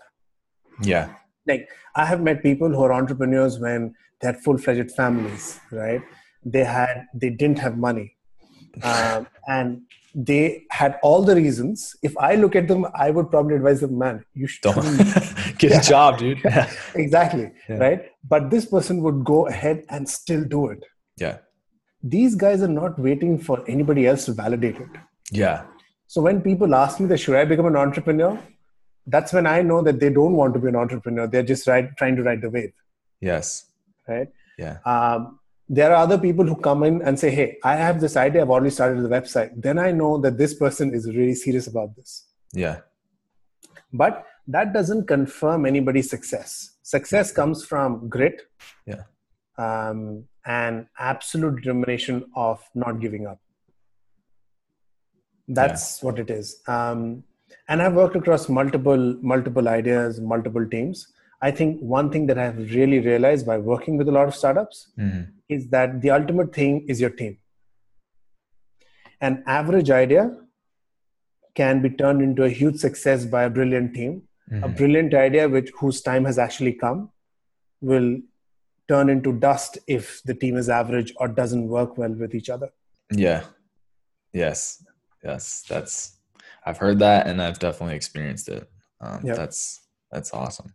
Yeah. 0.83 1.15
Like 1.47 1.69
i 1.95 2.05
have 2.05 2.21
met 2.21 2.43
people 2.43 2.69
who 2.69 2.83
are 2.83 2.93
entrepreneurs 2.93 3.59
when 3.59 3.95
they 4.21 4.29
had 4.29 4.41
full-fledged 4.41 4.93
families 4.93 5.61
right? 5.71 6.03
They 6.45 6.65
had 6.65 7.05
they 7.15 7.31
didn't 7.31 7.59
have 7.59 7.79
money. 7.79 8.17
Um, 8.83 9.27
and 9.49 9.83
they 10.19 10.65
had 10.71 10.99
all 11.03 11.23
the 11.23 11.37
reasons. 11.37 11.95
If 12.03 12.17
i 12.17 12.35
look 12.35 12.57
at 12.57 12.69
them 12.69 12.87
i 12.95 13.11
would 13.11 13.31
probably 13.31 13.57
advise 13.57 13.81
them 13.81 13.99
man 13.99 14.25
you 14.33 14.47
should 14.47 14.63
get 15.59 15.71
yeah. 15.71 15.79
a 15.79 15.83
job 15.83 16.19
dude. 16.19 16.41
Yeah. 16.43 16.71
exactly 16.95 17.53
yeah. 17.69 17.77
right? 17.77 18.13
But 18.27 18.49
this 18.51 18.65
person 18.65 19.03
would 19.03 19.25
go 19.25 19.47
ahead 19.47 19.85
and 19.91 20.09
still 20.09 20.43
do 20.45 20.69
it. 20.69 20.83
Yeah. 21.19 21.39
These 22.03 22.35
guys 22.35 22.63
are 22.63 22.75
not 22.83 22.99
waiting 22.99 23.39
for 23.39 23.63
anybody 23.69 24.07
else 24.07 24.25
to 24.25 24.33
validate 24.33 24.77
it. 24.77 24.89
Yeah. 25.31 25.65
So 26.07 26.23
when 26.23 26.41
people 26.41 26.75
ask 26.75 26.99
me 26.99 27.07
that 27.09 27.19
should 27.19 27.37
i 27.37 27.45
become 27.45 27.67
an 27.67 27.77
entrepreneur? 27.77 28.39
That's 29.07 29.35
when 29.35 29.47
i 29.47 29.61
know 29.61 29.83
that 29.83 30.01
they 30.01 30.09
don't 30.09 30.33
want 30.33 30.55
to 30.55 30.61
be 30.61 30.69
an 30.69 30.77
entrepreneur. 30.77 31.27
They're 31.27 31.51
just 31.55 31.67
right, 31.67 31.95
trying 31.99 32.17
to 32.17 32.23
ride 32.23 32.41
the 32.41 32.49
wave. 32.49 32.73
Yes. 33.21 33.67
Right? 34.09 34.29
Yeah. 34.59 34.79
Um, 34.87 35.41
there 35.69 35.91
are 35.93 35.97
other 35.97 36.19
people 36.19 36.47
who 36.47 36.57
come 36.57 36.83
in 36.85 37.03
and 37.03 37.19
say 37.19 37.31
hey 37.31 37.59
i 37.65 37.75
have 37.75 38.01
this 38.01 38.17
idea 38.17 38.43
i've 38.43 38.51
already 38.51 38.71
started 38.71 39.03
the 39.03 39.09
website. 39.09 39.51
Then 39.57 39.79
i 39.79 39.91
know 39.91 40.19
that 40.19 40.39
this 40.39 40.55
person 40.55 40.95
is 40.95 41.07
really 41.07 41.35
serious 41.35 41.67
about 41.67 41.95
this. 41.97 42.27
Yeah. 42.53 42.79
But 43.93 44.25
that 44.49 44.73
doesn't 44.73 45.07
confirm 45.07 45.67
anybody's 45.67 46.09
success. 46.09 46.77
Success 46.83 47.33
comes 47.33 47.65
from 47.65 48.09
grit 48.09 48.43
yeah. 48.87 49.03
um, 49.59 50.25
and 50.45 50.87
absolute 50.99 51.57
determination 51.57 52.25
of 52.37 52.63
not 52.75 53.01
giving 53.01 53.27
up. 53.27 53.41
That's 55.49 56.01
yeah. 56.01 56.07
what 56.07 56.19
it 56.21 56.31
is. 56.31 56.61
Um, 56.69 57.25
and 57.69 57.83
i've 57.83 57.95
worked 57.95 58.17
across 58.17 58.49
multiple 58.49 59.17
multiple 59.33 59.69
ideas 59.69 60.21
multiple 60.21 60.67
teams 60.75 61.07
I 61.43 61.51
think 61.51 61.81
one 61.81 62.11
thing 62.11 62.27
that 62.27 62.39
I've 62.39 62.59
really 62.75 63.01
realized 63.01 63.47
by 63.47 63.59
working 63.59 63.97
with 63.97 64.09
a 64.09 64.13
lot 64.13 64.27
of 64.27 64.35
startups 64.35 64.93
mm-hmm. 64.99 65.31
is 65.49 65.69
that 65.69 66.01
the 66.01 66.11
ultimate 66.11 66.55
thing 66.55 66.87
is 66.89 67.01
your 67.01 67.11
team. 67.11 67.39
An 69.21 69.43
average 69.47 69.91
idea 69.91 70.37
can 71.55 71.83
be 71.83 71.91
turned 71.91 72.23
into 72.23 72.45
a 72.45 72.49
huge 72.49 72.77
success 72.77 73.25
by 73.25 73.45
a 73.45 73.51
brilliant 73.51 73.95
team. 73.95 74.23
Mm-hmm. 74.51 74.65
A 74.65 74.69
brilliant 74.69 75.15
idea 75.15 75.49
which 75.49 75.71
whose 75.79 76.01
time 76.01 76.25
has 76.25 76.39
actually 76.39 76.73
come 76.73 77.11
will 77.81 78.19
turn 78.89 79.09
into 79.09 79.33
dust 79.33 79.79
if 79.87 80.23
the 80.25 80.35
team 80.35 80.57
is 80.57 80.69
average 80.69 81.13
or 81.17 81.29
doesn't 81.29 81.69
work 81.69 81.99
well 81.99 82.13
with 82.13 82.35
each 82.35 82.49
other. 82.49 82.71
Yeah. 83.11 83.45
Yes. 84.33 84.85
Yes. 85.25 85.65
That's 85.69 86.19
I've 86.65 86.79
heard 86.79 86.99
that 87.01 87.27
and 87.27 87.43
I've 87.43 87.59
definitely 87.59 87.97
experienced 87.97 88.49
it. 88.49 88.69
Um, 89.01 89.21
yep. 89.25 89.37
That's 89.37 89.81
that's 90.11 90.33
awesome. 90.33 90.75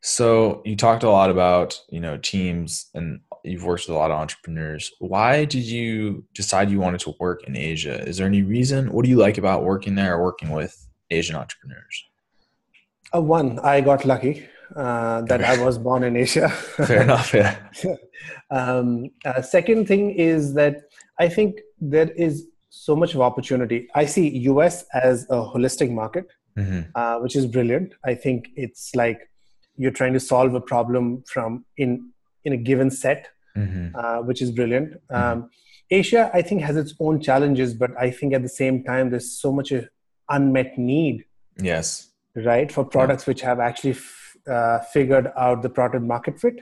So 0.00 0.62
you 0.64 0.76
talked 0.76 1.02
a 1.02 1.10
lot 1.10 1.30
about 1.30 1.78
you 1.90 2.00
know 2.00 2.16
teams, 2.18 2.86
and 2.94 3.20
you've 3.44 3.64
worked 3.64 3.88
with 3.88 3.96
a 3.96 3.98
lot 3.98 4.10
of 4.10 4.18
entrepreneurs. 4.18 4.92
Why 5.00 5.44
did 5.44 5.64
you 5.64 6.24
decide 6.34 6.70
you 6.70 6.80
wanted 6.80 7.00
to 7.00 7.14
work 7.18 7.44
in 7.44 7.56
Asia? 7.56 8.02
Is 8.06 8.16
there 8.16 8.26
any 8.26 8.42
reason? 8.42 8.92
What 8.92 9.04
do 9.04 9.10
you 9.10 9.16
like 9.16 9.38
about 9.38 9.64
working 9.64 9.94
there 9.96 10.14
or 10.14 10.22
working 10.22 10.50
with 10.50 10.86
Asian 11.10 11.36
entrepreneurs? 11.36 12.04
Uh, 13.14 13.22
one, 13.22 13.58
I 13.60 13.80
got 13.80 14.04
lucky 14.04 14.46
uh, 14.76 15.22
that 15.22 15.42
I 15.42 15.62
was 15.62 15.78
born 15.78 16.04
in 16.04 16.16
Asia. 16.16 16.48
Fair 16.88 17.02
enough. 17.02 17.32
Yeah. 17.32 17.56
um, 18.50 19.10
uh, 19.24 19.42
second 19.42 19.88
thing 19.88 20.10
is 20.10 20.54
that 20.54 20.82
I 21.18 21.28
think 21.28 21.60
there 21.80 22.10
is 22.10 22.46
so 22.68 22.94
much 22.94 23.14
of 23.14 23.20
opportunity. 23.20 23.88
I 23.94 24.04
see 24.04 24.28
US 24.50 24.84
as 24.92 25.24
a 25.30 25.36
holistic 25.36 25.90
market, 25.90 26.26
mm-hmm. 26.58 26.80
uh, 26.94 27.16
which 27.20 27.36
is 27.36 27.46
brilliant. 27.46 27.94
I 28.04 28.14
think 28.14 28.48
it's 28.56 28.94
like 28.94 29.28
you're 29.76 29.92
trying 29.92 30.12
to 30.12 30.20
solve 30.20 30.54
a 30.54 30.60
problem 30.60 31.22
from 31.32 31.64
in 31.76 32.10
in 32.44 32.52
a 32.52 32.56
given 32.56 32.90
set 32.90 33.28
mm-hmm. 33.56 33.96
uh, 33.96 34.18
which 34.22 34.42
is 34.42 34.50
brilliant 34.50 34.92
mm-hmm. 34.92 35.14
um, 35.16 35.50
asia 35.90 36.30
i 36.34 36.42
think 36.42 36.62
has 36.62 36.76
its 36.76 36.94
own 37.00 37.20
challenges 37.28 37.74
but 37.74 37.96
i 37.98 38.10
think 38.10 38.34
at 38.34 38.42
the 38.42 38.54
same 38.62 38.82
time 38.84 39.10
there's 39.10 39.30
so 39.44 39.52
much 39.52 39.72
unmet 40.36 40.76
need 40.78 41.24
yes 41.70 42.10
right 42.48 42.70
for 42.72 42.84
products 42.84 43.24
yeah. 43.24 43.30
which 43.30 43.40
have 43.40 43.60
actually 43.60 43.92
f- 43.92 44.36
uh, 44.56 44.78
figured 44.96 45.32
out 45.36 45.62
the 45.62 45.72
product 45.78 46.04
market 46.04 46.38
fit 46.40 46.60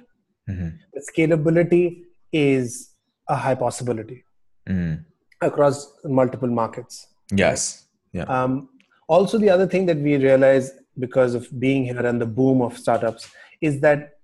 mm-hmm. 0.49 0.69
the 0.95 1.03
scalability 1.11 2.03
is 2.33 2.91
a 3.29 3.37
high 3.37 3.55
possibility 3.55 4.25
mm. 4.69 5.05
across 5.41 5.93
multiple 6.05 6.49
markets 6.49 7.09
yes 7.43 7.87
yeah 8.13 8.25
um, 8.25 8.69
also 9.09 9.39
the 9.39 9.51
other 9.51 9.67
thing 9.67 9.87
that 9.87 9.99
we 9.99 10.17
realize 10.17 10.73
because 10.99 11.35
of 11.35 11.49
being 11.61 11.85
here 11.85 12.07
and 12.07 12.21
the 12.21 12.27
boom 12.27 12.63
of 12.63 12.77
startups 12.77 13.29
is 13.61 13.81
that 13.81 14.19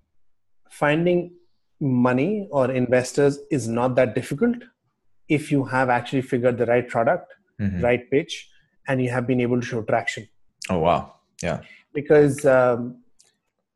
finding 0.70 1.32
money 1.80 2.48
or 2.50 2.70
investors 2.70 3.38
is 3.50 3.68
not 3.68 3.94
that 3.94 4.14
difficult 4.14 4.56
if 5.28 5.50
you 5.50 5.64
have 5.64 5.88
actually 5.88 6.22
figured 6.22 6.58
the 6.58 6.66
right 6.66 6.88
product 6.88 7.32
mm-hmm. 7.60 7.80
right 7.80 8.10
pitch 8.10 8.48
and 8.88 9.02
you 9.02 9.10
have 9.10 9.26
been 9.26 9.40
able 9.40 9.60
to 9.60 9.66
show 9.66 9.82
traction. 9.82 10.28
Oh 10.70 10.78
wow. 10.78 11.14
Yeah. 11.42 11.60
Because 11.92 12.44
um, 12.46 12.98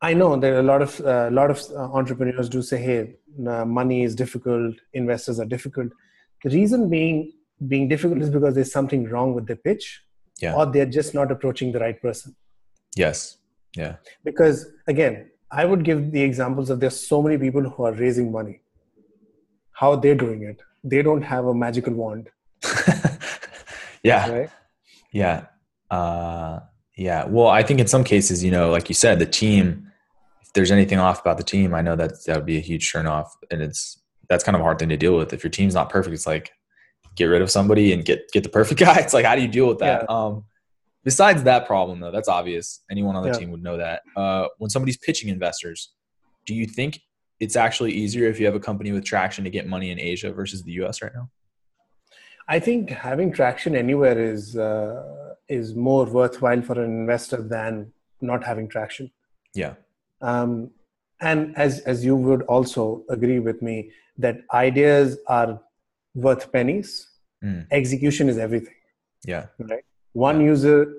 i 0.01 0.13
know 0.13 0.35
there 0.37 0.55
are 0.55 0.59
a 0.59 0.63
lot 0.63 0.81
of 0.81 0.99
a 0.99 1.27
uh, 1.27 1.29
lot 1.31 1.49
of 1.49 1.59
uh, 1.71 1.91
entrepreneurs 1.99 2.49
do 2.49 2.61
say 2.61 2.77
hey 2.77 3.15
uh, 3.47 3.65
money 3.65 4.03
is 4.03 4.13
difficult 4.15 4.75
investors 4.93 5.39
are 5.39 5.45
difficult. 5.45 5.91
The 6.43 6.49
reason 6.51 6.89
being 6.89 7.33
being 7.67 7.87
difficult 7.87 8.21
is 8.21 8.29
because 8.29 8.53
there's 8.55 8.71
something 8.71 9.09
wrong 9.09 9.33
with 9.33 9.47
the 9.47 9.55
pitch 9.55 10.01
yeah. 10.39 10.55
or 10.55 10.65
they're 10.65 10.85
just 10.85 11.13
not 11.13 11.31
approaching 11.31 11.71
the 11.71 11.79
right 11.79 12.01
person 12.01 12.35
Yes. 12.97 13.37
Yeah. 13.75 13.97
Because 14.23 14.67
again, 14.87 15.29
I 15.51 15.65
would 15.65 15.83
give 15.83 16.11
the 16.11 16.21
examples 16.21 16.69
of 16.69 16.79
there's 16.79 17.07
so 17.07 17.21
many 17.21 17.37
people 17.37 17.61
who 17.61 17.83
are 17.83 17.93
raising 17.93 18.31
money. 18.31 18.61
How 19.71 19.95
they're 19.95 20.15
doing 20.15 20.43
it. 20.43 20.61
They 20.83 21.03
don't 21.03 21.21
have 21.21 21.45
a 21.45 21.53
magical 21.53 21.93
wand. 21.93 22.29
yeah. 24.03 24.29
Right? 24.29 24.49
Yeah. 25.11 25.45
Uh, 25.91 26.59
yeah. 26.97 27.25
Well, 27.25 27.47
I 27.47 27.61
think 27.61 27.79
in 27.79 27.87
some 27.87 28.03
cases, 28.03 28.43
you 28.43 28.49
know, 28.49 28.71
like 28.71 28.89
you 28.89 28.95
said, 28.95 29.19
the 29.19 29.27
team, 29.27 29.91
if 30.41 30.51
there's 30.53 30.71
anything 30.71 30.97
off 30.97 31.21
about 31.21 31.37
the 31.37 31.43
team, 31.43 31.75
I 31.75 31.81
know 31.81 31.95
that 31.95 32.25
that 32.25 32.35
would 32.35 32.45
be 32.45 32.57
a 32.57 32.61
huge 32.61 32.91
turn 32.91 33.05
off, 33.05 33.35
and 33.51 33.61
it's 33.61 34.01
that's 34.29 34.43
kind 34.43 34.55
of 34.55 34.61
a 34.61 34.63
hard 34.63 34.79
thing 34.79 34.89
to 34.89 34.97
deal 34.97 35.15
with. 35.15 35.31
If 35.31 35.43
your 35.43 35.51
team's 35.51 35.75
not 35.75 35.89
perfect, 35.89 36.13
it's 36.15 36.25
like 36.25 36.51
get 37.17 37.25
rid 37.25 37.41
of 37.41 37.51
somebody 37.51 37.91
and 37.91 38.05
get 38.05 38.31
get 38.31 38.43
the 38.43 38.49
perfect 38.49 38.79
guy. 38.87 38.99
It's 38.99 39.13
like 39.13 39.25
how 39.25 39.35
do 39.35 39.41
you 39.41 39.47
deal 39.47 39.67
with 39.67 39.79
that? 39.79 40.05
Yeah. 40.07 40.15
Um, 40.15 40.45
besides 41.03 41.43
that 41.43 41.67
problem 41.67 41.99
though, 41.99 42.11
that's 42.11 42.29
obvious. 42.29 42.83
Anyone 42.89 43.15
on 43.15 43.23
the 43.23 43.29
yeah. 43.29 43.39
team 43.39 43.51
would 43.51 43.63
know 43.63 43.77
that. 43.77 44.03
Uh, 44.15 44.47
when 44.59 44.69
somebody's 44.69 44.97
pitching 44.97 45.29
investors, 45.29 45.91
do 46.45 46.55
you 46.55 46.65
think 46.65 47.01
it's 47.39 47.55
actually 47.55 47.91
easier 47.91 48.27
if 48.27 48.39
you 48.39 48.45
have 48.45 48.55
a 48.55 48.59
company 48.59 48.91
with 48.91 49.03
traction 49.03 49.43
to 49.43 49.49
get 49.49 49.67
money 49.67 49.91
in 49.91 49.99
Asia 49.99 50.31
versus 50.31 50.63
the 50.63 50.71
US 50.83 51.01
right 51.01 51.11
now? 51.13 51.29
I 52.47 52.59
think 52.59 52.89
having 52.89 53.33
traction 53.33 53.75
anywhere 53.75 54.17
is 54.17 54.55
uh, 54.55 55.33
is 55.49 55.75
more 55.75 56.05
worthwhile 56.05 56.61
for 56.61 56.81
an 56.81 56.89
investor 56.89 57.41
than 57.41 57.91
not 58.21 58.43
having 58.43 58.67
traction. 58.67 59.11
Yeah. 59.53 59.73
Um, 60.21 60.71
and 61.19 61.57
as 61.57 61.79
as 61.81 62.05
you 62.05 62.15
would 62.15 62.43
also 62.43 63.03
agree 63.09 63.39
with 63.39 63.61
me 63.61 63.91
that 64.17 64.37
ideas 64.53 65.17
are 65.27 65.59
worth 66.17 66.51
pennies. 66.51 67.07
Mm. 67.43 67.67
Execution 67.71 68.29
is 68.29 68.37
everything. 68.37 68.73
Yeah. 69.25 69.45
Right. 69.59 69.85
One 70.13 70.41
yeah. 70.41 70.47
user, 70.47 70.93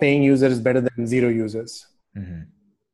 paying 0.00 0.22
user 0.22 0.46
is 0.46 0.60
better 0.60 0.80
than 0.80 1.06
zero 1.06 1.28
users. 1.28 1.86
Mm-hmm. 2.18 2.42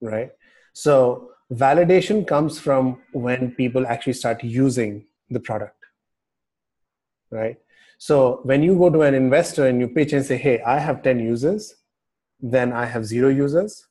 Right. 0.07 0.31
So 0.75 1.31
validation 1.53 2.27
comes 2.27 2.59
from 2.59 3.03
when 3.13 3.53
people 3.53 3.87
actually 3.87 4.13
start 4.15 4.45
using 4.45 5.07
the 5.31 5.41
product. 5.41 5.77
Right. 7.31 7.57
So 7.99 8.41
when 8.43 8.63
you 8.63 8.77
go 8.77 8.91
to 8.91 9.03
an 9.03 9.15
investor 9.15 9.67
and 9.67 9.81
you 9.81 9.89
pitch 9.89 10.13
and 10.13 10.25
say, 10.25 10.37
hey, 10.37 10.61
I 10.63 10.79
have 10.79 11.03
10 11.03 11.21
users, 11.21 11.75
then 12.41 12.73
I 12.73 12.85
have 12.85 13.07
zero 13.07 13.29
users, 13.29 13.87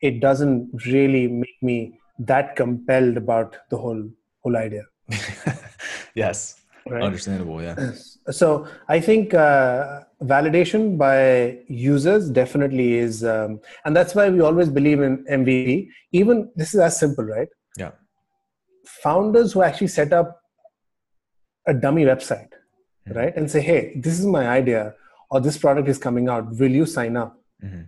it 0.00 0.20
doesn't 0.20 0.70
really 0.86 1.26
make 1.28 1.60
me 1.60 1.98
that 2.18 2.56
compelled 2.56 3.16
about 3.16 3.56
the 3.70 3.76
whole 3.76 4.08
whole 4.42 4.56
idea. 4.56 4.84
yes. 6.14 6.62
Right? 6.86 7.02
Understandable, 7.02 7.62
yeah. 7.62 7.92
So 8.30 8.68
I 8.88 9.00
think 9.00 9.34
uh, 9.34 10.02
validation 10.22 10.96
by 10.96 11.58
users 11.66 12.30
definitely 12.30 12.94
is, 12.94 13.24
um, 13.24 13.60
and 13.84 13.96
that's 13.96 14.14
why 14.14 14.28
we 14.30 14.40
always 14.40 14.68
believe 14.68 15.00
in 15.00 15.24
MVP. 15.24 15.88
Even 16.12 16.48
this 16.54 16.72
is 16.72 16.78
as 16.78 17.00
simple, 17.00 17.24
right? 17.24 17.48
Yeah. 17.76 17.90
Founders 19.02 19.52
who 19.52 19.62
actually 19.62 19.88
set 19.88 20.12
up 20.12 20.40
a 21.66 21.74
dummy 21.74 22.04
website, 22.04 22.50
mm-hmm. 23.08 23.18
right, 23.18 23.36
and 23.36 23.50
say, 23.50 23.60
"Hey, 23.60 23.92
this 23.96 24.20
is 24.20 24.24
my 24.24 24.48
idea, 24.48 24.94
or 25.30 25.40
this 25.40 25.58
product 25.58 25.88
is 25.88 25.98
coming 25.98 26.28
out. 26.28 26.48
Will 26.60 26.70
you 26.70 26.86
sign 26.86 27.16
up?" 27.16 27.36
Mm-hmm. 27.64 27.82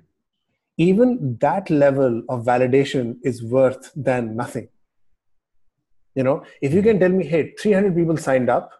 Even 0.79 1.39
that 1.41 1.71
level 1.71 2.23
of 2.29 2.45
validation 2.45 3.19
is 3.23 3.45
worth 3.45 3.93
than 3.95 4.35
nothing. 4.35 4.69
You 6.15 6.23
know, 6.23 6.45
if 6.61 6.73
you 6.73 6.83
can 6.83 6.99
tell 7.01 7.11
me, 7.11 7.25
"Hey, 7.25 7.55
300 7.61 7.95
people 7.95 8.17
signed 8.17 8.49
up 8.49 8.73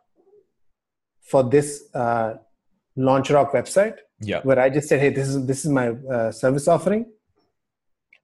for 1.23 1.43
this 1.43 1.85
uh, 1.95 2.35
LaunchRock 2.97 3.53
website," 3.53 3.99
yeah, 4.21 4.41
where 4.43 4.59
I 4.59 4.71
just 4.71 4.89
said, 4.89 5.01
"Hey, 5.01 5.11
this 5.11 5.29
is 5.29 5.47
this 5.47 5.65
is 5.65 5.71
my 5.71 5.89
uh, 5.91 6.31
service 6.33 6.69
offering," 6.69 7.07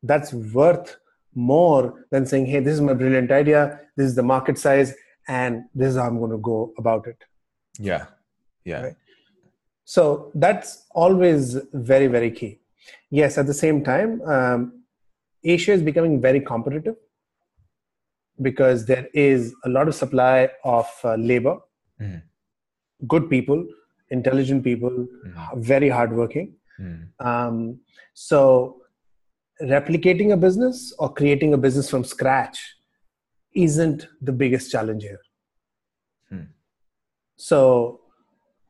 that's 0.03 0.33
worth 0.33 0.97
more 1.35 2.07
than 2.11 2.27
saying, 2.27 2.47
"Hey, 2.47 2.61
this 2.61 2.75
is 2.75 2.81
my 2.81 2.95
brilliant 2.95 3.31
idea. 3.31 3.81
This 3.97 4.07
is 4.07 4.15
the 4.15 4.23
market 4.23 4.59
size." 4.59 4.95
and 5.29 5.65
this 5.75 5.91
is 5.91 5.97
how 5.97 6.07
i'm 6.07 6.19
going 6.19 6.31
to 6.31 6.39
go 6.39 6.73
about 6.79 7.07
it 7.07 7.25
yeah 7.79 8.07
yeah 8.65 8.83
right? 8.83 8.97
so 9.85 10.31
that's 10.35 10.87
always 11.03 11.57
very 11.93 12.09
very 12.17 12.31
key 12.39 12.53
yes 13.11 13.39
at 13.39 13.47
the 13.47 13.59
same 13.63 13.83
time 13.85 14.21
um, 14.23 14.61
asia 15.45 15.73
is 15.73 15.83
becoming 15.91 16.21
very 16.21 16.41
competitive 16.41 16.97
because 18.43 18.87
there 18.87 19.07
is 19.13 19.55
a 19.65 19.69
lot 19.69 19.89
of 19.89 19.95
supply 19.95 20.49
of 20.65 20.87
uh, 21.05 21.15
labor 21.15 21.59
mm. 22.01 22.23
good 23.07 23.29
people 23.29 23.67
intelligent 24.11 24.65
people 24.65 24.91
mm. 24.91 25.59
very 25.59 25.89
hardworking 25.89 26.55
mm. 26.81 27.07
um, 27.25 27.79
so 28.15 28.81
replicating 29.63 30.33
a 30.33 30.37
business 30.37 30.93
or 30.99 31.13
creating 31.13 31.53
a 31.53 31.59
business 31.59 31.89
from 31.91 32.05
scratch 32.05 32.77
isn't 33.55 34.09
the 34.23 34.33
biggest 34.33 34.71
challenge 34.71 35.03
here. 35.03 35.21
Hmm. 36.29 36.43
So 37.37 38.01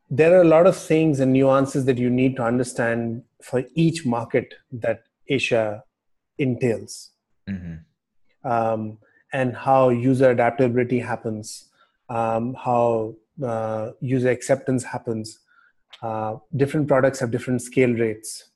there 0.08 0.36
are 0.36 0.42
a 0.42 0.48
lot 0.48 0.66
of 0.66 0.76
things 0.76 1.20
and 1.20 1.32
nuances 1.32 1.84
that 1.84 1.98
you 1.98 2.10
need 2.10 2.36
to 2.36 2.42
understand 2.42 3.22
for 3.42 3.64
each 3.74 4.04
market 4.04 4.54
that 4.72 5.04
Asia 5.28 5.84
entails. 6.38 7.10
Mm-hmm. 7.48 8.50
Um, 8.50 8.98
and 9.32 9.54
how 9.54 9.88
user 9.88 10.30
adaptability 10.30 10.98
happens, 10.98 11.68
um, 12.08 12.54
how 12.54 13.14
uh, 13.44 13.90
user 14.00 14.30
acceptance 14.30 14.84
happens. 14.84 15.38
Uh, 16.02 16.36
different 16.56 16.88
products 16.88 17.20
have 17.20 17.30
different 17.30 17.62
scale 17.62 17.92
rates 17.92 18.50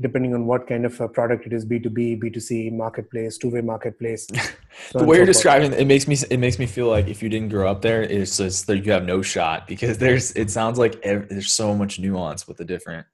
depending 0.00 0.34
on 0.34 0.46
what 0.46 0.66
kind 0.66 0.84
of 0.86 1.00
a 1.00 1.08
product 1.08 1.46
it 1.46 1.52
is 1.52 1.64
b2b 1.64 2.22
b2c 2.22 2.72
marketplace 2.72 3.36
two-way 3.38 3.60
marketplace 3.60 4.26
so 4.90 4.98
the 4.98 5.04
way 5.04 5.14
so 5.14 5.18
you're 5.18 5.26
describing 5.26 5.72
it 5.72 5.86
makes 5.86 6.06
me 6.06 6.16
it 6.30 6.38
makes 6.38 6.58
me 6.58 6.66
feel 6.66 6.88
like 6.88 7.08
if 7.08 7.22
you 7.22 7.28
didn't 7.28 7.48
grow 7.48 7.68
up 7.70 7.82
there 7.82 8.02
it's 8.02 8.36
just 8.36 8.66
that 8.66 8.84
you 8.84 8.92
have 8.92 9.04
no 9.04 9.22
shot 9.22 9.66
because 9.66 9.98
there's 9.98 10.32
it 10.32 10.50
sounds 10.50 10.78
like 10.78 10.98
every, 11.02 11.26
there's 11.26 11.52
so 11.52 11.74
much 11.74 11.98
nuance 11.98 12.46
with 12.46 12.56
the 12.56 12.64
different 12.64 13.06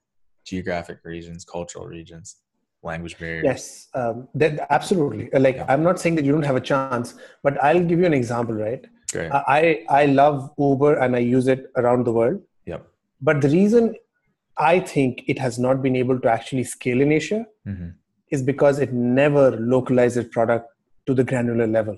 geographic 0.45 0.99
regions 1.03 1.43
cultural 1.43 1.87
regions 1.87 2.37
language 2.85 3.17
barriers 3.17 3.43
yes 3.43 3.87
um, 3.95 4.27
that, 4.35 4.65
absolutely 4.69 5.31
uh, 5.33 5.39
like 5.39 5.57
yeah. 5.57 5.65
i'm 5.67 5.83
not 5.83 5.99
saying 5.99 6.15
that 6.15 6.25
you 6.25 6.31
don't 6.31 6.49
have 6.51 6.55
a 6.55 6.67
chance 6.71 7.15
but 7.43 7.61
i'll 7.63 7.83
give 7.83 7.99
you 7.99 8.05
an 8.05 8.13
example 8.13 8.55
right 8.55 8.85
Great. 9.11 9.31
i 9.31 9.83
i 9.89 10.05
love 10.05 10.51
uber 10.57 10.95
and 10.95 11.15
i 11.15 11.19
use 11.19 11.47
it 11.47 11.71
around 11.75 12.05
the 12.05 12.13
world 12.13 12.41
yep 12.65 12.87
but 13.21 13.41
the 13.41 13.49
reason 13.49 13.95
I 14.57 14.79
think 14.79 15.23
it 15.27 15.37
has 15.39 15.59
not 15.59 15.81
been 15.81 15.95
able 15.95 16.19
to 16.19 16.29
actually 16.29 16.63
scale 16.63 17.01
in 17.01 17.11
Asia 17.11 17.45
mm-hmm. 17.67 17.89
is 18.29 18.41
because 18.41 18.79
it 18.79 18.93
never 18.93 19.51
localized 19.51 20.17
its 20.17 20.29
product 20.33 20.69
to 21.07 21.13
the 21.13 21.23
granular 21.23 21.67
level. 21.67 21.97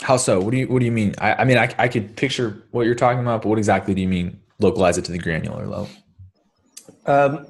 How 0.00 0.16
so? 0.16 0.40
What 0.40 0.50
do 0.50 0.56
you 0.56 0.66
What 0.66 0.80
do 0.80 0.84
you 0.84 0.92
mean? 0.92 1.14
I, 1.18 1.34
I 1.34 1.44
mean, 1.44 1.58
I, 1.58 1.72
I 1.78 1.86
could 1.86 2.16
picture 2.16 2.62
what 2.72 2.86
you're 2.86 2.96
talking 2.96 3.20
about, 3.20 3.42
but 3.42 3.48
what 3.48 3.58
exactly 3.58 3.94
do 3.94 4.00
you 4.00 4.08
mean 4.08 4.40
localize 4.58 4.98
it 4.98 5.04
to 5.04 5.12
the 5.12 5.18
granular 5.18 5.66
level? 5.66 5.88
Um, 7.06 7.46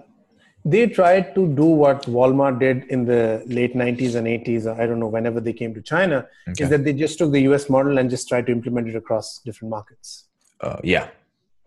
they 0.64 0.86
tried 0.86 1.34
to 1.34 1.48
do 1.48 1.64
what 1.64 2.02
Walmart 2.06 2.60
did 2.60 2.84
in 2.84 3.04
the 3.04 3.42
late 3.46 3.74
90s 3.74 4.14
and 4.14 4.26
80s. 4.26 4.66
I 4.66 4.86
don't 4.86 5.00
know 5.00 5.08
whenever 5.08 5.40
they 5.40 5.52
came 5.52 5.74
to 5.74 5.82
China, 5.82 6.26
okay. 6.48 6.64
is 6.64 6.70
that 6.70 6.84
they 6.84 6.92
just 6.92 7.18
took 7.18 7.32
the 7.32 7.40
US 7.52 7.68
model 7.68 7.98
and 7.98 8.08
just 8.08 8.28
tried 8.28 8.46
to 8.46 8.52
implement 8.52 8.88
it 8.88 8.96
across 8.96 9.38
different 9.38 9.70
markets. 9.70 10.26
Uh, 10.60 10.76
yeah. 10.84 11.08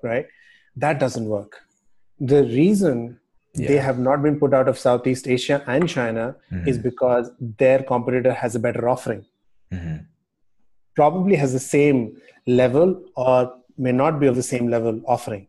Right. 0.01 0.27
That 0.77 0.99
doesn't 0.99 1.25
work 1.25 1.65
the 2.19 2.43
reason 2.43 3.19
yeah. 3.53 3.67
they 3.67 3.77
have 3.77 3.99
not 3.99 4.21
been 4.21 4.39
put 4.39 4.53
out 4.53 4.67
of 4.67 4.77
Southeast 4.77 5.27
Asia 5.27 5.63
and 5.67 5.87
China 5.87 6.35
mm-hmm. 6.51 6.67
is 6.67 6.77
because 6.77 7.31
their 7.39 7.83
competitor 7.83 8.33
has 8.33 8.55
a 8.55 8.59
better 8.59 8.87
offering. 8.87 9.25
Mm-hmm. 9.71 10.03
Probably 10.95 11.35
has 11.35 11.53
the 11.53 11.59
same 11.59 12.21
level 12.47 13.03
or 13.15 13.53
may 13.77 13.91
not 13.91 14.19
be 14.19 14.27
of 14.27 14.35
the 14.35 14.43
same 14.43 14.69
level 14.69 15.01
offering. 15.07 15.47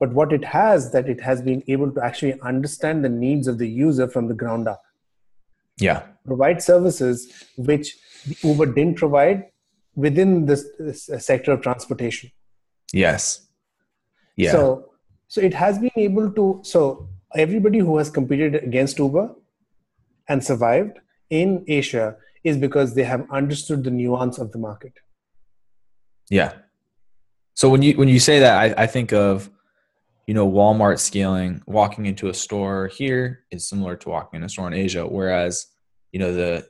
But 0.00 0.12
what 0.12 0.32
it 0.32 0.44
has 0.44 0.90
that 0.92 1.08
it 1.08 1.20
has 1.20 1.42
been 1.42 1.62
able 1.68 1.92
to 1.92 2.02
actually 2.02 2.40
understand 2.40 3.04
the 3.04 3.08
needs 3.08 3.46
of 3.46 3.58
the 3.58 3.68
user 3.68 4.08
from 4.08 4.28
the 4.28 4.34
ground 4.34 4.66
up. 4.66 4.82
Yeah. 5.78 6.02
Provide 6.26 6.62
services 6.62 7.32
which 7.56 7.96
Uber 8.42 8.66
didn't 8.66 8.96
provide 8.96 9.46
within 9.94 10.46
this, 10.46 10.66
this 10.78 11.10
sector 11.18 11.52
of 11.52 11.62
transportation. 11.62 12.30
Yes. 12.92 13.46
Yeah. 14.36 14.52
So 14.52 14.90
so 15.30 15.40
it 15.40 15.54
has 15.54 15.78
been 15.78 15.92
able 15.94 16.32
to, 16.32 16.60
so 16.64 17.08
everybody 17.36 17.78
who 17.78 17.98
has 17.98 18.10
competed 18.10 18.56
against 18.56 18.98
Uber 18.98 19.32
and 20.28 20.44
survived 20.44 20.98
in 21.30 21.64
Asia 21.68 22.16
is 22.42 22.56
because 22.56 22.94
they 22.94 23.04
have 23.04 23.24
understood 23.30 23.84
the 23.84 23.92
nuance 23.92 24.38
of 24.38 24.50
the 24.50 24.58
market. 24.58 24.92
Yeah. 26.30 26.54
So 27.54 27.68
when 27.68 27.82
you 27.82 27.96
when 27.96 28.08
you 28.08 28.18
say 28.18 28.40
that, 28.40 28.58
I, 28.58 28.82
I 28.82 28.86
think 28.88 29.12
of 29.12 29.50
you 30.26 30.34
know 30.34 30.50
Walmart 30.50 30.98
scaling. 30.98 31.62
Walking 31.66 32.06
into 32.06 32.28
a 32.28 32.34
store 32.34 32.88
here 32.88 33.44
is 33.50 33.68
similar 33.68 33.96
to 33.96 34.08
walking 34.08 34.38
in 34.38 34.44
a 34.44 34.48
store 34.48 34.66
in 34.66 34.74
Asia, 34.74 35.06
whereas 35.06 35.66
you 36.12 36.18
know 36.18 36.34
the 36.34 36.68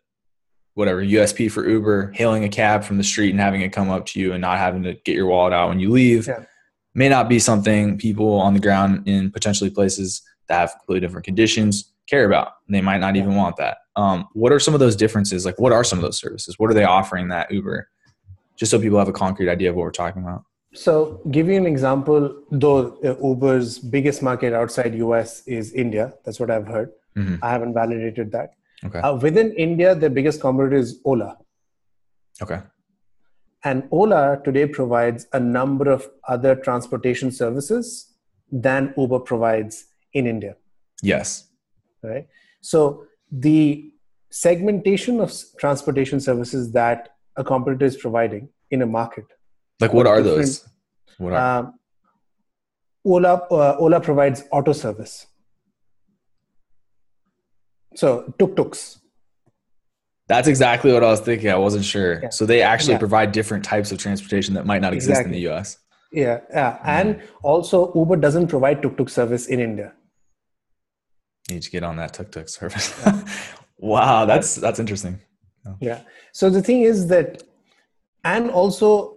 whatever 0.74 1.04
USP 1.04 1.50
for 1.50 1.68
Uber, 1.68 2.12
hailing 2.14 2.44
a 2.44 2.48
cab 2.48 2.84
from 2.84 2.96
the 2.96 3.04
street 3.04 3.30
and 3.30 3.40
having 3.40 3.60
it 3.60 3.72
come 3.72 3.90
up 3.90 4.06
to 4.06 4.20
you 4.20 4.32
and 4.32 4.40
not 4.40 4.58
having 4.58 4.82
to 4.84 4.94
get 5.04 5.16
your 5.16 5.26
wallet 5.26 5.52
out 5.52 5.68
when 5.68 5.80
you 5.80 5.90
leave. 5.90 6.26
Yeah 6.26 6.44
may 6.94 7.08
not 7.08 7.28
be 7.28 7.38
something 7.38 7.98
people 7.98 8.34
on 8.34 8.54
the 8.54 8.60
ground 8.60 9.06
in 9.06 9.30
potentially 9.30 9.70
places 9.70 10.22
that 10.48 10.60
have 10.60 10.72
completely 10.78 11.00
different 11.00 11.24
conditions 11.24 11.92
care 12.08 12.24
about. 12.24 12.52
They 12.68 12.80
might 12.80 12.98
not 12.98 13.16
even 13.16 13.36
want 13.36 13.56
that. 13.56 13.78
Um, 13.96 14.28
what 14.32 14.52
are 14.52 14.58
some 14.58 14.74
of 14.74 14.80
those 14.80 14.96
differences? 14.96 15.44
Like, 15.44 15.58
what 15.58 15.72
are 15.72 15.84
some 15.84 15.98
of 15.98 16.02
those 16.02 16.18
services? 16.18 16.56
What 16.58 16.70
are 16.70 16.74
they 16.74 16.84
offering 16.84 17.28
that 17.28 17.50
Uber? 17.50 17.88
Just 18.56 18.70
so 18.70 18.80
people 18.80 18.98
have 18.98 19.08
a 19.08 19.12
concrete 19.12 19.48
idea 19.48 19.70
of 19.70 19.76
what 19.76 19.82
we're 19.82 19.90
talking 19.90 20.22
about. 20.22 20.42
So, 20.72 21.20
give 21.30 21.48
you 21.48 21.56
an 21.56 21.66
example. 21.66 22.44
Though 22.50 22.96
uh, 23.04 23.16
Uber's 23.26 23.78
biggest 23.78 24.22
market 24.22 24.52
outside 24.52 24.94
US 24.94 25.46
is 25.46 25.72
India, 25.72 26.14
that's 26.24 26.38
what 26.38 26.50
I've 26.50 26.66
heard. 26.66 26.92
Mm-hmm. 27.16 27.36
I 27.42 27.50
haven't 27.50 27.74
validated 27.74 28.30
that. 28.32 28.54
Okay. 28.84 29.00
Uh, 29.00 29.16
within 29.16 29.52
India, 29.54 29.94
the 29.94 30.08
biggest 30.08 30.40
competitor 30.40 30.76
is 30.76 31.00
Ola. 31.04 31.36
Okay. 32.40 32.60
And 33.64 33.86
Ola 33.90 34.40
today 34.44 34.66
provides 34.66 35.26
a 35.32 35.40
number 35.40 35.90
of 35.90 36.08
other 36.28 36.54
transportation 36.54 37.30
services 37.30 38.14
than 38.50 38.94
Uber 38.96 39.20
provides 39.20 39.86
in 40.14 40.26
India. 40.26 40.56
Yes. 41.02 41.48
Right. 42.02 42.26
So 42.62 43.04
the 43.30 43.92
segmentation 44.30 45.20
of 45.20 45.32
transportation 45.58 46.20
services 46.20 46.72
that 46.72 47.16
a 47.36 47.44
competitor 47.44 47.84
is 47.84 47.96
providing 47.96 48.48
in 48.70 48.82
a 48.82 48.86
market. 48.86 49.26
Like 49.80 49.92
what 49.92 50.06
are 50.06 50.22
those? 50.22 50.66
What 51.18 51.32
are? 51.32 51.58
Um, 51.58 51.74
Ola 53.04 53.34
uh, 53.50 53.76
Ola 53.78 54.00
provides 54.00 54.44
auto 54.52 54.72
service. 54.72 55.26
So 57.96 58.32
tuk 58.38 58.56
tuks. 58.56 59.00
That's 60.28 60.46
exactly 60.46 60.92
what 60.92 61.02
I 61.02 61.08
was 61.08 61.20
thinking. 61.20 61.50
I 61.50 61.56
wasn't 61.56 61.84
sure. 61.84 62.22
Yeah. 62.22 62.28
So 62.30 62.46
they 62.46 62.62
actually 62.62 62.92
Yeah. 62.94 62.98
provide 62.98 63.32
different 63.32 63.64
types 63.64 63.90
of 63.90 63.98
transportation 63.98 64.54
that 64.54 64.64
might 64.64 64.80
not 64.80 64.92
exist 64.92 65.10
Exactly. 65.10 65.36
in 65.36 65.42
the 65.42 65.50
US. 65.50 65.78
Yeah, 66.12 66.40
yeah. 66.50 66.78
And 66.84 67.20
also 67.42 67.92
Uber 67.94 68.16
doesn't 68.16 68.48
provide 68.48 68.82
tuk 68.82 68.96
tuk 68.96 69.08
service 69.08 69.46
in 69.46 69.60
India. 69.60 69.92
Need 71.50 71.62
to 71.62 71.70
get 71.70 71.82
on 71.82 71.96
that 71.96 72.12
tuk 72.14 72.30
tuk 72.30 72.48
service. 72.48 72.92
wow, 73.78 74.24
that's 74.24 74.54
that's 74.56 74.78
interesting. 74.78 75.18
Yeah. 75.80 76.00
So 76.32 76.48
the 76.50 76.62
thing 76.62 76.82
is 76.82 77.08
that, 77.08 77.42
and 78.24 78.50
also 78.50 79.16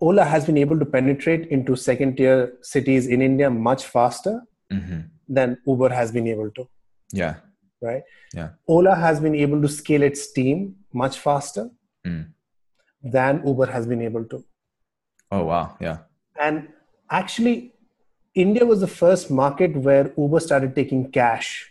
Ola 0.00 0.24
has 0.24 0.46
been 0.46 0.56
able 0.58 0.78
to 0.78 0.84
penetrate 0.84 1.48
into 1.48 1.74
second 1.76 2.16
tier 2.16 2.52
cities 2.62 3.06
in 3.06 3.20
India 3.22 3.50
much 3.50 3.84
faster 3.86 4.42
hmm 4.70 5.00
than 5.30 5.58
Uber 5.66 5.90
has 5.90 6.10
been 6.10 6.26
able 6.26 6.50
to, 6.52 6.66
Yeah. 7.12 7.34
right? 7.82 8.02
Yeah. 8.32 8.48
Ola 8.66 8.94
has 8.94 9.20
been 9.20 9.34
able 9.34 9.60
to 9.60 9.68
scale 9.68 10.02
its 10.02 10.32
team 10.32 10.76
much 10.92 11.18
faster 11.18 11.64
Mm. 12.06 12.32
than 13.02 13.42
Uber 13.46 13.66
has 13.66 13.86
been 13.86 14.00
able 14.00 14.24
to. 14.24 14.42
Oh 15.30 15.44
wow. 15.44 15.76
Yeah. 15.80 15.98
And 16.40 16.68
actually, 17.10 17.74
India 18.34 18.64
was 18.64 18.80
the 18.80 18.86
first 18.86 19.30
market 19.30 19.76
where 19.76 20.14
Uber 20.16 20.40
started 20.40 20.74
taking 20.74 21.10
cash 21.10 21.70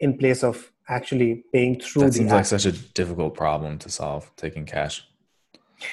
in 0.00 0.18
place 0.18 0.42
of 0.42 0.72
actually 0.88 1.44
paying 1.52 1.78
through 1.80 2.00
the 2.00 2.06
market. 2.06 2.10
That 2.10 2.14
seems 2.18 2.30
app. 2.32 2.36
like 2.38 2.46
such 2.46 2.66
a 2.66 2.72
difficult 2.94 3.34
problem 3.34 3.78
to 3.78 3.88
solve. 3.88 4.28
Taking 4.36 4.66
cash. 4.66 5.06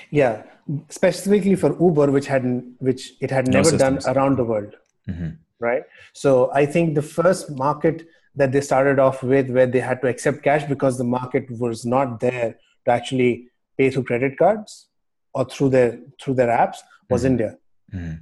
Yeah, 0.10 0.44
specifically 0.90 1.56
for 1.56 1.72
Uber, 1.80 2.12
which 2.12 2.28
hadn't, 2.28 2.76
which 2.80 3.14
it 3.22 3.32
had 3.32 3.48
No 3.48 3.62
never 3.62 3.78
done 3.78 4.00
around 4.08 4.38
the 4.38 4.44
world, 4.46 4.76
hmm 5.08 5.30
right? 5.60 5.84
So 6.14 6.52
I 6.54 6.66
think 6.66 6.96
the 6.96 7.02
first 7.04 7.52
market 7.52 8.08
that 8.36 8.52
they 8.52 8.62
started 8.62 8.98
off 8.98 9.22
with, 9.22 9.50
where 9.52 9.68
they 9.68 9.80
had 9.80 10.02
to 10.02 10.08
accept 10.08 10.42
cash 10.42 10.64
because 10.64 10.98
the 10.98 11.04
market 11.04 11.46
was 11.60 11.86
not 11.86 12.20
there 12.20 12.56
to 12.86 12.92
actually 12.92 13.50
pay 13.78 13.90
through 13.92 14.04
credit 14.06 14.38
cards 14.40 14.88
or 15.34 15.46
through 15.46 15.70
their 15.70 16.00
through 16.22 16.34
their 16.36 16.48
apps, 16.48 16.78
was 17.10 17.24
Mhm. 17.24 17.28
India. 17.32 17.58
hmm 17.92 18.14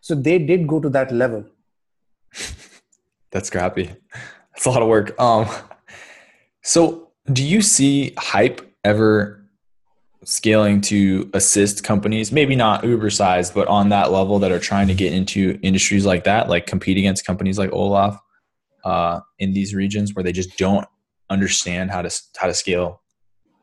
So 0.00 0.14
they 0.14 0.38
did 0.38 0.66
go 0.68 0.80
to 0.80 0.88
that 0.90 1.12
level. 1.12 1.44
That's 3.30 3.48
scrappy. 3.48 3.90
That's 4.52 4.66
a 4.66 4.70
lot 4.70 4.82
of 4.82 4.88
work. 4.88 5.18
Um, 5.20 5.46
so 6.62 7.10
do 7.32 7.44
you 7.44 7.60
see 7.62 8.14
hype 8.18 8.60
ever 8.84 9.42
scaling 10.26 10.80
to 10.82 11.30
assist 11.32 11.84
companies, 11.84 12.32
maybe 12.32 12.54
not 12.54 12.84
Uber 12.84 13.10
size, 13.10 13.50
but 13.50 13.66
on 13.68 13.88
that 13.88 14.12
level 14.12 14.38
that 14.40 14.52
are 14.52 14.58
trying 14.58 14.88
to 14.88 14.94
get 14.94 15.12
into 15.12 15.58
industries 15.62 16.04
like 16.04 16.24
that, 16.24 16.48
like 16.48 16.66
compete 16.66 16.98
against 16.98 17.24
companies 17.24 17.58
like 17.58 17.72
Ola 17.72 18.20
uh, 18.84 19.20
in 19.38 19.52
these 19.52 19.74
regions 19.74 20.14
where 20.14 20.22
they 20.22 20.32
just 20.32 20.58
don't 20.58 20.86
understand 21.30 21.90
how 21.90 22.02
to 22.02 22.20
how 22.36 22.46
to 22.46 22.54
scale 22.54 23.02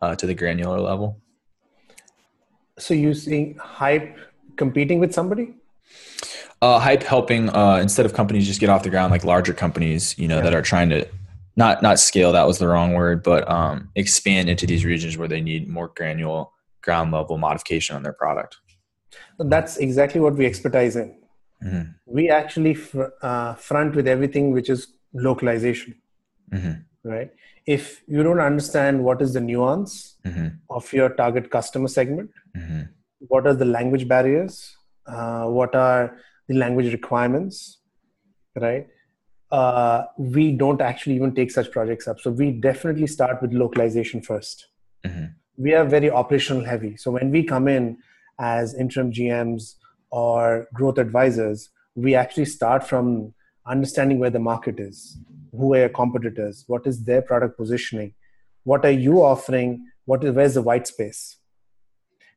uh, 0.02 0.16
to 0.16 0.26
the 0.26 0.34
granular 0.34 0.80
level? 0.80 1.22
So 2.80 2.94
you 2.94 3.14
seeing 3.14 3.56
hype 3.58 4.18
competing 4.58 5.00
with 5.00 5.14
somebody? 5.14 5.54
uh, 6.64 6.80
hype 6.80 7.04
helping 7.04 7.50
uh, 7.50 7.76
instead 7.82 8.06
of 8.06 8.14
companies 8.14 8.48
just 8.48 8.62
get 8.62 8.70
off 8.70 8.84
the 8.84 8.90
ground 8.90 9.12
like 9.12 9.26
larger 9.26 9.54
companies 9.54 10.18
you 10.18 10.30
know 10.30 10.42
that 10.42 10.54
are 10.54 10.62
trying 10.62 10.90
to 10.90 11.06
not 11.58 11.82
not 11.82 12.00
scale 12.00 12.32
that 12.32 12.48
was 12.48 12.58
the 12.58 12.68
wrong 12.68 12.94
word 12.94 13.22
but 13.22 13.50
um, 13.52 13.90
expand 13.96 14.50
into 14.50 14.66
these 14.66 14.86
regions 14.86 15.18
where 15.18 15.28
they 15.28 15.42
need 15.42 15.68
more 15.68 15.90
granular 15.90 16.46
ground 16.84 17.12
level 17.12 17.38
modification 17.38 17.96
on 17.96 18.04
their 18.04 18.14
product. 18.14 18.58
That's 19.40 19.78
exactly 19.78 20.22
what 20.22 20.36
we 20.36 20.46
expertise 20.46 20.96
in. 20.96 21.16
Mm-hmm. 21.64 21.92
We 22.06 22.30
actually 22.30 22.74
fr- 22.76 23.14
uh, 23.22 23.54
front 23.56 23.96
with 23.96 24.08
everything 24.08 24.52
which 24.52 24.70
is 24.70 24.88
localization, 25.14 25.96
mm-hmm. 26.52 27.10
right? 27.10 27.32
If 27.66 28.04
you 28.08 28.22
don't 28.24 28.42
understand 28.42 29.04
what 29.04 29.22
is 29.22 29.34
the 29.34 29.40
nuance 29.40 30.16
mm-hmm. 30.26 30.48
of 30.70 30.92
your 30.92 31.10
target 31.10 31.50
customer 31.50 31.88
segment, 31.88 32.32
mm-hmm. 32.58 32.82
what 33.20 33.48
are 33.48 33.54
the 33.54 33.66
language 33.66 34.08
barriers, 34.08 34.76
uh, 35.08 35.46
what 35.46 35.74
are 35.76 36.18
the 36.48 36.56
language 36.56 36.92
requirements, 36.92 37.80
right? 38.56 38.88
Uh, 39.50 40.04
we 40.18 40.52
don't 40.52 40.82
actually 40.82 41.16
even 41.16 41.34
take 41.34 41.52
such 41.52 41.72
projects 41.72 42.08
up. 42.08 42.20
So 42.20 42.32
we 42.32 42.52
definitely 42.52 43.08
start 43.08 43.42
with 43.42 43.54
localization 43.54 44.20
1st 44.22 44.64
we 45.58 45.74
are 45.74 45.86
very 45.86 46.10
operational 46.10 46.64
heavy. 46.64 46.98
So 46.98 47.12
when 47.12 47.32
we 47.32 47.44
come 47.44 47.68
in 47.68 47.98
as 48.40 48.74
interim 48.74 49.12
GMs 49.12 49.76
or 50.12 50.68
growth 50.74 50.98
advisors, 50.98 51.70
we 51.96 52.16
actually 52.16 52.46
start 52.46 52.88
from 52.88 53.34
understanding 53.68 54.20
where 54.20 54.30
the 54.30 54.40
market 54.40 54.80
is, 54.80 55.18
who 55.52 55.74
are 55.74 55.80
your 55.80 55.90
competitors, 55.90 56.64
what 56.68 56.88
is 56.88 57.04
their 57.06 57.22
product 57.22 57.58
positioning, 57.58 58.14
what 58.64 58.84
are 58.86 58.92
you 58.92 59.24
offering, 59.24 59.86
what 60.06 60.24
is 60.24 60.34
where's 60.36 60.56
the 60.56 60.62
white 60.62 60.88
space. 60.88 61.38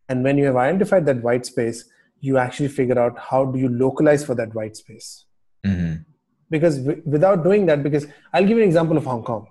And 0.09 0.22
when 0.22 0.38
you 0.38 0.44
have 0.44 0.57
identified 0.57 1.07
that 1.07 1.22
white 1.22 1.46
space, 1.46 1.88
you 2.20 2.38
actually 2.38 2.68
figure 2.68 2.98
out 2.98 3.18
how 3.18 3.44
do 3.46 3.59
you 3.59 3.68
localize 3.68 4.24
for 4.24 4.35
that 4.35 4.55
white 4.55 4.76
space. 4.76 5.24
Mhm. 5.64 6.05
Because 6.48 6.79
w- 6.79 7.02
without 7.05 7.42
doing 7.42 7.66
that, 7.66 7.83
because 7.83 8.07
I'll 8.33 8.46
give 8.46 8.57
you 8.57 8.62
an 8.62 8.68
example 8.68 8.96
of 8.96 9.05
Hong 9.05 9.22
Kong. 9.22 9.48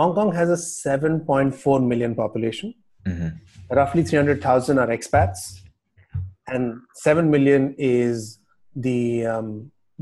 Hong 0.00 0.14
Kong 0.14 0.32
has 0.34 0.48
a 0.48 0.60
7.4 0.60 1.86
million 1.92 2.14
population 2.14 2.74
Mhm. 3.06 3.28
roughly 3.78 4.02
300,000 4.02 4.78
are 4.82 4.88
expats, 4.96 5.40
and 6.54 6.80
7 6.94 7.30
million 7.34 7.74
is 7.78 8.38
the 8.86 9.26
um, 9.32 9.48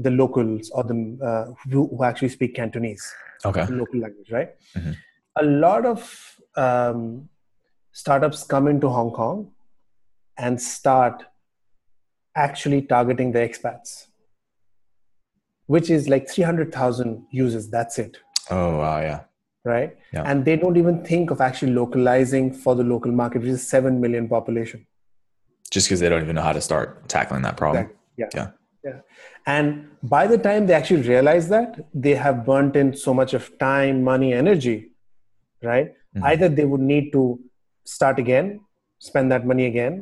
the 0.07 0.11
locals 0.11 0.71
or 0.71 0.83
the 0.91 0.97
uh, 1.29 1.45
who, 1.71 1.89
who 1.89 2.05
actually 2.11 2.29
speak 2.37 2.55
Cantonese, 2.59 3.05
okay 3.51 3.65
local 3.83 4.01
language, 4.05 4.31
right? 4.39 4.51
Mhm. 4.77 4.95
A 5.43 5.45
lot 5.65 5.87
of 5.93 6.05
um, 6.67 7.01
startups 8.03 8.45
come 8.53 8.69
into 8.75 8.89
Hong 8.99 9.11
Kong 9.21 9.51
and 10.47 10.61
start 10.61 11.25
actually 12.47 12.83
targeting 12.95 13.33
the 13.33 13.41
expats, 13.49 14.07
which 15.67 15.91
is 15.91 16.09
like 16.09 16.29
300,000 16.29 17.27
users. 17.45 17.69
That's 17.79 17.99
it 17.99 18.17
oh 18.51 18.79
wow 18.79 18.99
yeah 19.01 19.21
right? 19.65 19.97
Yeah. 20.13 20.23
And 20.25 20.45
they 20.45 20.57
don't 20.57 20.77
even 20.77 21.05
think 21.05 21.31
of 21.31 21.41
actually 21.41 21.73
localizing 21.73 22.53
for 22.53 22.75
the 22.75 22.85
local 22.85 23.13
market, 23.13 23.41
which 23.43 23.51
is 23.51 23.69
7 23.69 24.01
million 24.01 24.29
population. 24.29 24.87
just 25.71 25.87
because 25.87 26.01
they 26.01 26.09
don't 26.09 26.23
even 26.23 26.35
know 26.37 26.43
how 26.49 26.53
to 26.59 26.61
start 26.67 26.93
tackling 27.15 27.43
that 27.43 27.57
problem 27.59 27.83
Exactly. 27.85 28.17
Yeah. 28.17 28.29
Yeah. 28.35 28.51
Yeah. 28.85 29.01
And 29.55 29.67
by 30.03 30.27
the 30.27 30.39
time 30.39 30.67
they 30.67 30.75
actually 30.75 31.03
realize 31.09 31.49
that, 31.51 31.71
they 32.05 32.15
have 32.15 32.45
burnt 32.47 32.75
in 32.83 32.95
so 32.97 33.13
much 33.21 33.35
of 33.39 33.43
time, 33.59 34.03
money, 34.03 34.31
energy, 34.33 34.77
right? 35.71 35.89
Mhm. 36.17 36.23
Either 36.31 36.49
they 36.49 36.65
would 36.65 36.81
need 36.93 37.11
to 37.17 37.23
start 37.85 38.19
again, 38.25 38.61
spend 39.11 39.31
that 39.35 39.45
money 39.53 39.67
again, 39.67 39.95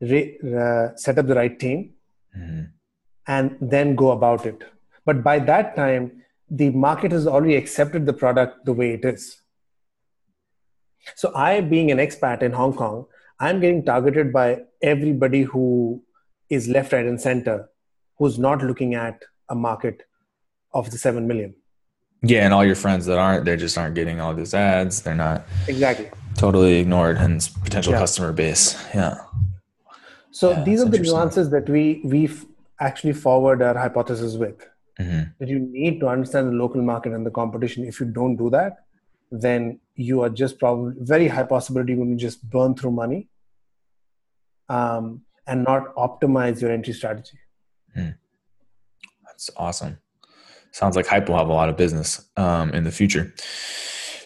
re, 0.00 0.20
uh, 0.62 0.86
set 1.04 1.18
up 1.22 1.26
the 1.32 1.34
right 1.42 1.56
team, 1.64 1.78
Mhm. 2.36 2.64
and 3.36 3.56
then 3.76 3.94
go 4.02 4.10
about 4.18 4.46
it. 4.52 4.64
But 5.04 5.22
by 5.30 5.38
that 5.52 5.76
time, 5.76 6.04
the 6.50 6.70
market 6.70 7.12
has 7.12 7.26
already 7.26 7.56
accepted 7.56 8.06
the 8.06 8.12
product 8.12 8.64
the 8.64 8.72
way 8.72 8.92
it 8.92 9.04
is. 9.04 9.40
So, 11.14 11.32
I, 11.34 11.60
being 11.60 11.90
an 11.90 11.98
expat 11.98 12.42
in 12.42 12.52
Hong 12.52 12.72
Kong, 12.74 13.06
I'm 13.38 13.60
getting 13.60 13.84
targeted 13.84 14.32
by 14.32 14.62
everybody 14.82 15.42
who 15.42 16.02
is 16.50 16.68
left, 16.68 16.92
right, 16.92 17.04
and 17.06 17.20
center, 17.20 17.68
who's 18.18 18.38
not 18.38 18.62
looking 18.62 18.94
at 18.94 19.22
a 19.48 19.54
market 19.54 20.02
of 20.74 20.90
the 20.90 20.98
7 20.98 21.26
million. 21.26 21.54
yeah 22.22 22.44
and 22.44 22.52
all 22.54 22.64
your 22.64 22.74
friends 22.74 23.06
that 23.06 23.18
aren't 23.18 23.44
they 23.46 23.56
just 23.56 23.76
aren't 23.78 23.94
getting 23.94 24.20
all 24.20 24.34
these 24.34 24.52
ads 24.54 25.00
they're 25.02 25.14
not 25.14 25.44
Exactly. 25.68 26.08
totally 26.34 26.74
ignored 26.80 27.16
and 27.24 27.48
potential 27.62 27.92
Yeah. 27.92 28.00
customer 28.04 28.32
base 28.32 28.64
yeah 28.94 29.14
So, 30.38 30.50
Yeah, 30.50 30.64
these 30.68 30.80
are 30.84 30.88
the 30.94 30.98
nuances 30.98 31.50
that 31.50 31.68
we, 31.74 31.84
we 32.12 32.22
actually 32.88 33.12
forward 33.26 33.62
our 33.62 33.76
hypothesis 33.84 34.34
with. 34.44 34.58
Mhm. 35.00 35.34
that 35.38 35.48
you 35.48 35.58
need 35.58 36.00
to 36.00 36.08
understand 36.08 36.48
the 36.48 36.52
local 36.52 36.80
market 36.82 37.12
and 37.12 37.24
the 37.26 37.30
competition. 37.30 37.84
If 37.84 38.00
you 38.00 38.06
don't 38.06 38.36
do 38.36 38.48
that, 38.50 38.84
then 39.30 39.78
you 39.94 40.22
are 40.22 40.30
just 40.30 40.58
probably 40.58 40.94
very 41.00 41.28
high 41.28 41.42
possibility 41.42 41.94
when 41.94 42.08
you're 42.08 42.18
just 42.18 42.48
burn 42.48 42.74
through 42.74 42.92
money 42.92 43.28
um, 44.68 45.22
and 45.46 45.64
not 45.64 45.94
optimize 45.96 46.60
your 46.60 46.70
entry 46.72 46.92
strategy. 46.94 47.38
That's 49.26 49.50
awesome. 49.56 49.98
sounds 50.72 50.96
like 50.96 51.06
hype 51.06 51.28
will 51.28 51.36
have 51.36 51.48
a 51.48 51.52
lot 51.52 51.68
of 51.68 51.76
business 51.76 52.28
um, 52.36 52.70
in 52.70 52.84
the 52.84 52.90
future 52.90 53.32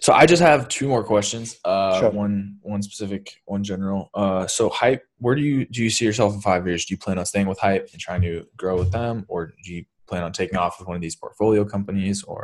so 0.00 0.12
i 0.14 0.24
just 0.24 0.40
have 0.42 0.66
two 0.68 0.88
more 0.88 1.04
questions 1.04 1.58
uh, 1.64 2.00
Sure. 2.00 2.10
one 2.10 2.56
one 2.62 2.82
specific 2.82 3.34
one 3.44 3.62
general 3.62 4.08
uh, 4.14 4.46
so 4.46 4.68
hype 4.70 5.02
where 5.18 5.34
do 5.34 5.42
you 5.42 5.66
do 5.66 5.82
you 5.84 5.90
see 5.90 6.04
yourself 6.06 6.32
in 6.34 6.40
five 6.40 6.66
years 6.66 6.84
do 6.86 6.94
you 6.94 6.98
plan 6.98 7.18
on 7.18 7.26
staying 7.26 7.46
with 7.46 7.58
hype 7.58 7.88
and 7.92 8.00
trying 8.00 8.22
to 8.22 8.46
grow 8.56 8.76
with 8.78 8.90
them 8.92 9.24
or 9.28 9.52
do 9.64 9.74
you 9.74 9.84
plan 10.10 10.22
on 10.24 10.32
taking 10.32 10.58
off 10.58 10.78
with 10.78 10.88
one 10.88 10.96
of 10.96 11.02
these 11.06 11.16
portfolio 11.24 11.64
companies 11.64 12.22
or 12.24 12.42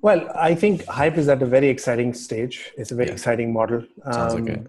Well, 0.00 0.20
I 0.48 0.54
think 0.54 0.84
Hype 0.86 1.18
is 1.18 1.28
at 1.28 1.42
a 1.42 1.46
very 1.56 1.68
exciting 1.68 2.10
stage. 2.26 2.56
It's 2.80 2.92
a 2.92 2.96
very 2.98 3.08
Yeah. 3.08 3.14
exciting 3.16 3.52
model. 3.52 3.80
Sounds 4.16 4.34
like 4.36 4.48
Um, 4.48 4.66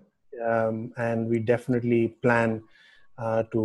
um, 0.52 0.76
and 1.08 1.30
we 1.32 1.38
definitely 1.54 2.02
plan 2.26 2.62
uh, 3.26 3.44
to 3.54 3.62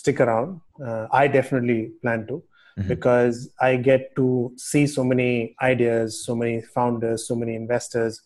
stick 0.00 0.18
around. 0.24 0.50
Uh, 0.88 1.04
I 1.20 1.24
definitely 1.36 1.80
plan 2.02 2.20
to 2.28 2.36
Mhm. 2.78 2.88
because 2.92 3.36
I 3.68 3.70
get 3.88 4.02
to 4.18 4.26
see 4.56 4.84
so 4.96 5.02
many 5.12 5.30
ideas, 5.70 6.24
so 6.26 6.36
many 6.42 6.54
founders, 6.76 7.26
so 7.30 7.34
many 7.42 7.54
investors, 7.62 8.20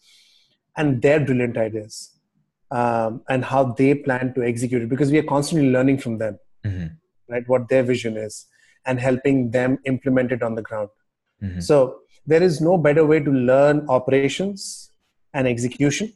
and 0.77 1.01
their 1.07 1.19
brilliant 1.29 1.57
ideas 1.67 1.95
um, 2.81 3.13
and 3.33 3.45
how 3.53 3.63
they 3.81 3.93
plan 4.07 4.27
to 4.37 4.45
execute 4.51 4.83
it 4.83 4.91
because 4.95 5.11
we 5.15 5.19
are 5.23 5.29
constantly 5.35 5.71
learning 5.77 5.99
from 6.05 6.19
them, 6.23 6.35
Mhm. 6.71 6.89
right? 7.33 7.49
What 7.53 7.69
their 7.73 7.85
vision 7.95 8.17
is 8.27 8.35
and 8.87 9.01
helping 9.01 9.51
them 9.51 9.79
implement 9.85 10.33
it 10.33 10.43
on 10.43 10.55
the 10.55 10.63
ground. 10.63 10.89
Mhm. 11.43 11.63
So 11.63 12.01
there 12.27 12.43
is 12.43 12.61
no 12.61 12.77
better 12.79 13.05
way 13.07 13.21
to 13.21 13.31
learn 13.31 13.87
operations 13.89 14.93
and 15.35 15.47
execution 15.47 16.13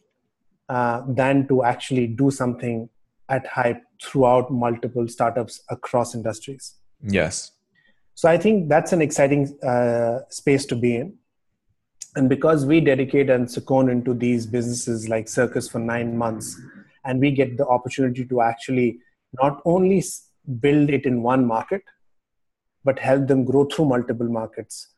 uh, 0.69 1.03
than 1.09 1.47
to 1.49 1.63
actually 1.65 2.07
do 2.07 2.31
something 2.31 2.89
at 3.29 3.47
hype 3.47 3.83
throughout 4.03 4.51
multiple 4.51 5.09
startups 5.09 5.63
across 5.71 6.15
industries. 6.15 6.75
yes 7.19 7.53
So 8.15 8.29
I 8.29 8.39
think 8.39 8.69
that's 8.69 8.93
an 8.93 9.03
exciting 9.03 9.43
uh, 9.63 10.21
space 10.29 10.65
to 10.67 10.77
be 10.77 10.97
in. 10.97 11.15
And 12.17 12.29
because 12.29 12.65
we 12.65 12.81
dedicate 12.81 13.29
and 13.29 13.51
second 13.51 13.89
into 13.89 14.15
these 14.15 14.47
businesses 14.47 15.09
like 15.09 15.29
Circus 15.29 15.69
for 15.69 15.81
nine 15.81 16.17
months, 16.17 16.61
and 17.05 17.21
we 17.21 17.31
get 17.33 17.57
the 17.57 17.67
opportunity 17.67 18.25
to 18.25 18.41
actually 18.41 18.99
not 19.43 19.61
only 19.65 20.03
build 20.61 20.91
it 20.91 21.07
in 21.07 21.23
one 21.23 21.45
market, 21.45 21.83
but 22.85 22.99
help 22.99 23.27
them 23.29 23.45
grow 23.45 23.65
through 23.65 23.87
multiple 23.87 24.29
markets 24.29 24.89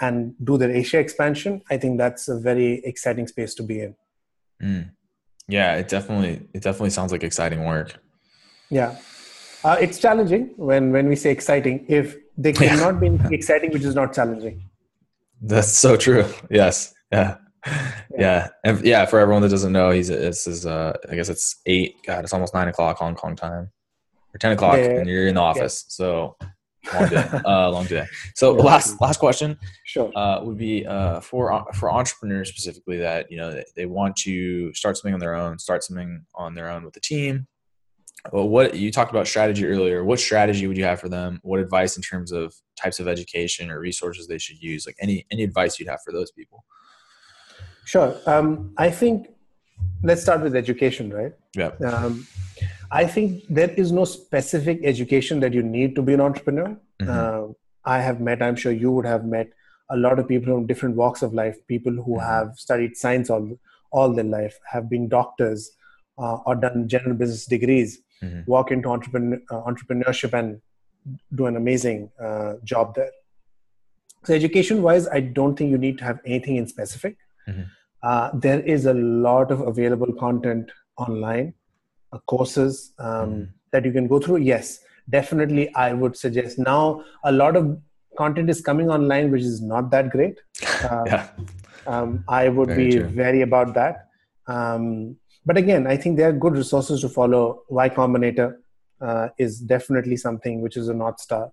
and 0.00 0.34
do 0.44 0.58
their 0.58 0.70
Asia 0.70 0.98
expansion, 0.98 1.62
I 1.70 1.76
think 1.78 1.96
that's 1.98 2.28
a 2.28 2.38
very 2.38 2.84
exciting 2.84 3.26
space 3.26 3.54
to 3.54 3.62
be 3.62 3.80
in. 3.86 3.94
Mm. 4.62 4.84
yeah 5.56 5.70
it 5.80 5.86
definitely 5.88 6.34
it 6.56 6.62
definitely 6.66 6.90
sounds 6.98 7.12
like 7.14 7.22
exciting 7.30 7.60
work 7.72 7.88
Yeah. 8.70 8.96
Uh, 9.66 9.76
it's 9.84 9.98
challenging 10.04 10.44
when, 10.68 10.92
when 10.94 11.06
we 11.12 11.16
say 11.22 11.30
exciting. 11.38 11.76
If 11.98 12.06
they 12.44 12.52
Yeah. 12.52 12.68
cannot 12.70 12.94
be 13.04 13.08
exciting, 13.38 13.70
which 13.74 13.86
is 13.90 13.94
not 14.00 14.08
challenging. 14.18 14.56
That's 15.50 15.72
so 15.84 15.90
true. 16.06 16.24
Yes. 16.60 16.94
Yeah. 17.12 17.30
Yeah. 18.24 18.40
And 18.66 18.74
yeah, 18.92 19.02
for 19.10 19.18
everyone 19.22 19.42
that 19.42 19.50
doesn't 19.56 19.72
know, 19.78 19.88
he's 19.96 20.08
this 20.08 20.46
is 20.54 20.60
uh 20.74 20.92
I 21.10 21.14
guess 21.18 21.28
it's 21.34 21.46
eight. 21.74 21.90
God, 22.08 22.20
it's 22.24 22.34
almost 22.36 22.54
nine 22.58 22.68
o'clock 22.72 22.94
Hong 23.04 23.14
Kong 23.22 23.34
time. 23.46 23.64
Or 24.32 24.38
ten 24.44 24.52
o'clock 24.56 24.76
Yeah. 24.78 24.98
and 25.00 25.06
you're 25.10 25.28
in 25.32 25.36
the 25.40 25.46
office. 25.52 25.76
So 25.98 26.36
long 26.94 27.08
day. 27.08 27.28
uh 27.44 27.70
long 27.70 27.84
day. 27.86 28.06
So 28.34 28.56
Yeah. 28.56 28.62
last 28.62 29.00
last 29.00 29.18
question 29.18 29.58
Sure. 29.84 30.10
uh 30.16 30.40
would 30.42 30.58
be 30.58 30.86
uh 30.86 31.20
for 31.20 31.64
for 31.74 31.90
entrepreneurs 31.90 32.48
specifically 32.48 32.98
that 32.98 33.30
you 33.30 33.36
know 33.36 33.50
they, 33.52 33.64
they 33.74 33.86
want 33.86 34.16
to 34.16 34.72
start 34.74 34.96
something 34.96 35.14
on 35.14 35.20
their 35.20 35.34
own, 35.34 35.58
start 35.58 35.82
something 35.84 36.24
on 36.34 36.54
their 36.54 36.70
own 36.70 36.84
with 36.84 36.94
the 36.94 37.00
team. 37.00 37.46
Well, 38.32 38.48
what 38.48 38.74
you 38.74 38.90
talked 38.90 39.12
about 39.12 39.28
strategy 39.28 39.64
earlier. 39.66 40.04
What 40.04 40.18
strategy 40.18 40.66
would 40.66 40.76
you 40.76 40.84
have 40.84 40.98
for 40.98 41.08
them? 41.08 41.38
What 41.42 41.60
advice 41.60 41.96
in 41.96 42.02
terms 42.02 42.32
of 42.32 42.54
types 42.76 42.98
of 42.98 43.06
education 43.06 43.70
or 43.70 43.78
resources 43.78 44.26
they 44.26 44.38
should 44.38 44.60
use? 44.60 44.84
Like 44.86 44.96
any 45.00 45.24
any 45.30 45.44
advice 45.44 45.78
you'd 45.78 45.88
have 45.88 46.00
for 46.04 46.12
those 46.12 46.30
people? 46.32 46.64
Sure. 47.84 48.16
Um, 48.26 48.72
I 48.78 48.90
think 48.90 49.28
let's 50.02 50.22
start 50.22 50.40
with 50.42 50.56
education, 50.56 51.12
right? 51.12 51.32
Yeah. 51.54 51.70
Um, 51.86 52.26
I 52.90 53.06
think 53.06 53.44
there 53.48 53.70
is 53.70 53.92
no 53.92 54.04
specific 54.04 54.80
education 54.84 55.40
that 55.40 55.52
you 55.52 55.62
need 55.62 55.94
to 55.96 56.02
be 56.02 56.14
an 56.14 56.20
entrepreneur. 56.20 56.76
Mhm. 57.02 57.08
Uh, 57.08 57.52
I 57.84 58.00
have 58.00 58.20
met, 58.20 58.42
I'm 58.42 58.56
sure 58.56 58.72
you 58.72 58.90
would 58.92 59.06
have 59.06 59.24
met 59.24 59.48
a 59.90 59.96
lot 59.96 60.18
of 60.18 60.26
people 60.28 60.52
from 60.54 60.66
different 60.66 60.96
walks 60.96 61.22
of 61.22 61.32
life, 61.32 61.56
people 61.68 61.92
who 61.92 62.16
Mhm. 62.16 62.26
have 62.26 62.54
studied 62.56 62.96
science 62.96 63.30
all, 63.30 63.58
all 63.92 64.12
their 64.12 64.24
life, 64.24 64.58
have 64.72 64.88
been 64.88 65.08
doctors 65.08 65.72
uh, 66.18 66.36
or 66.46 66.54
done 66.54 66.88
general 66.88 67.14
business 67.14 67.44
degrees, 67.44 67.98
Mhm. 68.22 68.46
walk 68.46 68.70
into 68.70 68.88
entrepreneur, 68.88 69.38
uh, 69.50 69.60
entrepreneurship 69.70 70.32
and 70.32 70.60
do 71.34 71.46
an 71.46 71.56
amazing 71.56 72.10
uh, 72.18 72.54
job 72.64 72.94
there. 72.94 73.10
So, 74.24 74.34
education 74.34 74.82
wise, 74.82 75.06
I 75.08 75.20
don't 75.20 75.56
think 75.56 75.70
you 75.70 75.78
need 75.78 75.98
to 75.98 76.04
have 76.04 76.20
anything 76.24 76.56
in 76.56 76.66
specific. 76.66 77.16
Mhm. 77.48 77.66
Uh, 78.02 78.30
there 78.32 78.60
is 78.60 78.86
a 78.86 78.94
lot 78.94 79.50
of 79.50 79.60
available 79.60 80.12
content 80.14 80.72
online, 80.96 81.52
courses 82.26 82.92
um, 82.98 83.30
Mhm. 83.30 83.48
that 83.72 83.84
you 83.84 83.92
can 83.92 84.06
go 84.08 84.18
through. 84.20 84.38
Yes, 84.38 84.80
definitely, 85.10 85.72
I 85.74 85.92
would 85.92 86.16
suggest. 86.16 86.58
Now, 86.58 87.04
a 87.24 87.32
lot 87.32 87.56
of 87.56 87.78
content 88.18 88.48
is 88.50 88.60
coming 88.60 88.88
online, 88.90 89.30
which 89.30 89.42
is 89.42 89.60
not 89.62 89.90
that 89.90 90.10
great. 90.10 90.38
Uh, 90.90 91.04
yeah. 91.06 91.28
um, 91.86 92.24
I 92.28 92.48
would 92.48 92.68
Very 92.68 92.84
be 92.84 92.96
true. 92.98 93.08
very 93.08 93.40
about 93.42 93.74
that. 93.74 94.08
Um, 94.46 95.16
but 95.44 95.56
again, 95.56 95.86
I 95.86 95.96
think 95.96 96.16
there 96.16 96.28
are 96.28 96.32
good 96.32 96.54
resources 96.56 97.00
to 97.02 97.08
follow. 97.08 97.62
Y 97.68 97.88
Combinator 97.88 98.56
uh, 99.00 99.28
is 99.38 99.60
definitely 99.60 100.16
something 100.16 100.60
which 100.60 100.76
is 100.76 100.88
a 100.88 100.94
North 100.94 101.20
Star. 101.20 101.50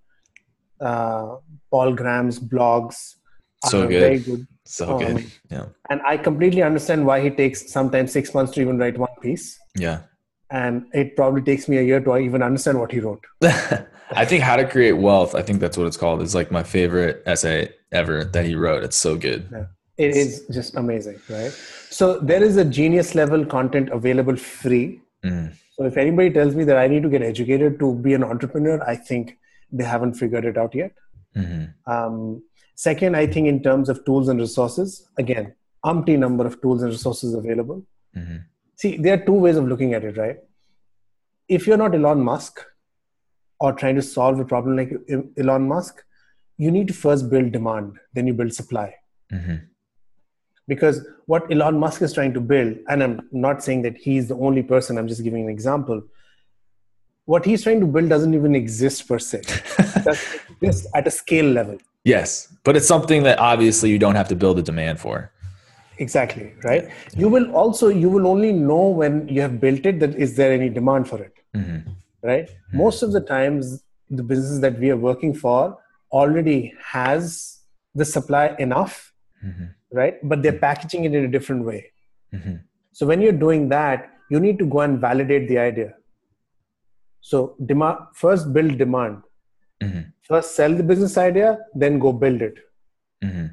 Uh, 0.80 1.38
Paul 1.72 1.94
Graham's 1.94 2.40
blogs 2.40 3.16
So 3.66 3.84
are 3.84 3.88
good. 3.88 4.00
very 4.00 4.20
good. 4.20 4.48
So 4.66 4.98
good. 5.00 5.18
Um, 5.18 5.32
Yeah. 5.52 5.66
And 5.90 6.02
I 6.06 6.18
completely 6.18 6.62
understand 6.64 7.06
why 7.06 7.22
he 7.22 7.30
takes 7.30 7.72
sometimes 7.72 8.12
six 8.12 8.34
months 8.34 8.52
to 8.54 8.62
even 8.62 8.78
write 8.78 8.98
one 8.98 9.16
piece. 9.22 9.58
Yeah. 9.76 10.00
And 10.50 10.86
it 10.94 11.16
probably 11.16 11.42
takes 11.42 11.68
me 11.68 11.78
a 11.78 11.82
year 11.82 12.00
to 12.00 12.18
even 12.18 12.44
understand 12.44 12.80
what 12.80 12.92
he 12.92 13.00
wrote. 13.00 13.24
I 14.12 14.26
think 14.26 14.44
How 14.44 14.56
to 14.56 14.68
Create 14.68 14.94
Wealth, 14.94 15.34
I 15.34 15.42
think 15.42 15.60
that's 15.60 15.78
what 15.78 15.88
it's 15.88 15.98
called, 15.98 16.22
is 16.22 16.36
like 16.36 16.52
my 16.52 16.64
favorite 16.64 17.24
essay 17.26 17.70
ever 17.92 18.24
that 18.26 18.46
he 18.46 18.56
wrote. 18.56 18.84
It's 18.84 18.98
so 18.98 19.16
good. 19.16 19.50
It 19.98 20.16
is 20.16 20.46
just 20.52 20.76
amazing, 20.76 21.20
right? 21.30 21.52
So 21.90 22.20
there 22.20 22.44
is 22.44 22.58
a 22.58 22.66
genius 22.66 23.16
level 23.16 23.46
content 23.46 23.90
available 23.90 24.36
free. 24.36 25.02
Mm. 25.24 25.54
So 25.76 25.86
if 25.86 25.98
anybody 25.98 26.30
tells 26.30 26.56
me 26.56 26.64
that 26.66 26.78
I 26.78 26.88
need 26.88 27.04
to 27.04 27.10
get 27.10 27.22
educated 27.22 27.80
to 27.80 27.96
be 27.96 28.14
an 28.14 28.24
entrepreneur, 28.24 28.82
I 28.88 28.96
think 28.96 29.38
they 29.72 29.84
haven't 29.84 30.14
figured 30.14 30.46
it 30.46 30.58
out 30.58 30.76
yet. 30.76 30.94
hmm 31.36 31.66
Um, 31.88 32.44
second, 32.76 33.16
I 33.16 33.26
think 33.28 33.48
in 33.48 33.64
terms 33.64 33.90
of 33.90 34.06
tools 34.06 34.30
and 34.30 34.40
resources, 34.40 35.08
again, 35.18 35.54
umpty 35.84 36.18
number 36.18 36.46
of 36.46 36.62
tools 36.62 36.84
and 36.84 36.92
resources 36.92 37.34
available. 37.34 37.84
hmm 38.14 38.38
See, 38.76 38.98
there 38.98 39.14
are 39.14 39.26
two 39.26 39.34
ways 39.34 39.56
of 39.58 39.68
looking 39.68 39.94
at 39.94 40.04
it, 40.04 40.18
right? 40.18 40.38
If 41.48 41.68
you're 41.68 41.78
not 41.78 41.94
Elon 41.96 42.22
Musk 42.22 42.64
or 43.60 43.74
trying 43.74 43.96
to 43.96 44.02
solve 44.02 44.40
a 44.40 44.46
problem 44.46 44.76
like 44.78 44.92
Elon 45.38 45.68
Musk, 45.68 46.04
you 46.58 46.72
need 46.72 46.88
to 46.88 46.94
first 46.94 47.30
build 47.30 47.52
demand, 47.52 47.98
then 48.14 48.28
you 48.28 48.34
build 48.34 48.54
supply. 48.54 48.96
hmm 49.32 49.56
Because 50.68 51.06
what 51.26 51.52
Elon 51.52 51.78
Musk 51.80 52.02
is 52.02 52.14
trying 52.14 52.34
to 52.34 52.42
build, 52.42 52.78
and 52.88 53.04
I'm 53.04 53.28
not 53.32 53.64
saying 53.64 53.82
that 53.84 53.98
he's 53.98 54.28
the 54.30 54.36
only 54.38 54.64
person, 54.64 54.98
I'm 54.98 55.08
just 55.08 55.24
giving 55.24 55.44
an 55.44 55.50
example. 55.50 56.02
What 57.26 57.46
he's 57.46 57.64
trying 57.64 57.80
to 57.82 57.86
build 57.86 58.10
doesn't 58.10 58.34
even 58.34 58.56
exist 58.56 59.08
per 59.08 59.20
se. 59.20 59.42
At 60.96 61.08
a 61.08 61.12
scale 61.12 61.46
level. 61.46 61.78
yes. 62.04 62.54
But 62.64 62.78
it's 62.78 62.88
something 62.88 63.24
that 63.24 63.40
obviously 63.40 63.90
you 63.90 64.00
don't 64.00 64.16
have 64.16 64.30
to 64.30 64.36
build 64.36 64.58
a 64.60 64.62
demand 64.62 65.00
for. 65.02 65.32
Exactly, 66.00 66.54
right? 66.64 66.90
You 67.16 67.30
will 67.30 67.52
also, 67.56 67.90
you 67.90 68.10
will 68.10 68.28
only 68.28 68.52
know 68.52 68.88
when 68.90 69.28
you 69.28 69.42
have 69.42 69.60
built 69.60 69.86
it 69.86 70.00
that 70.00 70.16
is 70.16 70.36
there 70.36 70.52
any 70.52 70.70
demand 70.70 71.08
for 71.08 71.22
it. 71.22 71.34
hmm 71.54 71.78
right? 72.24 72.50
Most 72.72 73.04
of 73.04 73.12
the 73.12 73.20
times 73.20 73.84
the 74.10 74.24
business 74.24 74.60
that 74.60 74.80
we 74.80 74.90
are 74.90 74.98
working 74.98 75.34
for 75.34 75.78
already 76.12 76.74
has 76.92 77.60
the 77.96 78.06
supply 78.06 78.56
enough 78.60 79.14
hmm 79.42 79.66
right? 79.92 80.16
But 80.24 80.42
they're 80.42 80.60
packaging 80.60 81.04
it 81.06 81.14
in 81.14 81.26
a 81.26 81.28
different 81.28 81.66
way. 81.66 81.92
Hmm 82.32 82.56
so 82.94 83.08
when 83.08 83.22
you're 83.22 83.40
doing 83.44 83.70
that 83.70 84.10
you 84.30 84.40
need 84.40 84.58
to 84.60 84.66
go 84.66 84.80
and 84.82 85.00
validate 85.00 85.48
the 85.50 85.58
idea. 85.58 85.94
So 87.22 87.56
demand 87.66 87.98
first 88.14 88.54
build 88.54 88.78
demand. 88.78 89.22
Hmm 89.82 90.02
first 90.30 90.56
sell 90.56 90.74
the 90.74 90.84
business 90.84 91.18
idea 91.18 91.58
then 91.76 92.00
go 92.00 92.14
build 92.14 92.42
it. 92.42 92.56
Hmm 93.24 93.48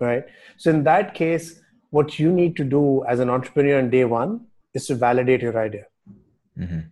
right? 0.00 0.24
So 0.56 0.70
in 0.70 0.84
that 0.84 1.14
case 1.14 1.60
what 1.98 2.18
you 2.18 2.32
need 2.40 2.56
to 2.58 2.64
do 2.74 2.82
as 3.12 3.20
an 3.26 3.30
entrepreneur 3.36 3.78
on 3.82 3.90
day 3.94 4.04
one 4.12 4.34
is 4.80 4.86
to 4.90 4.94
validate 5.06 5.46
your 5.50 5.56
idea 5.66 5.86
hmm 6.64 6.82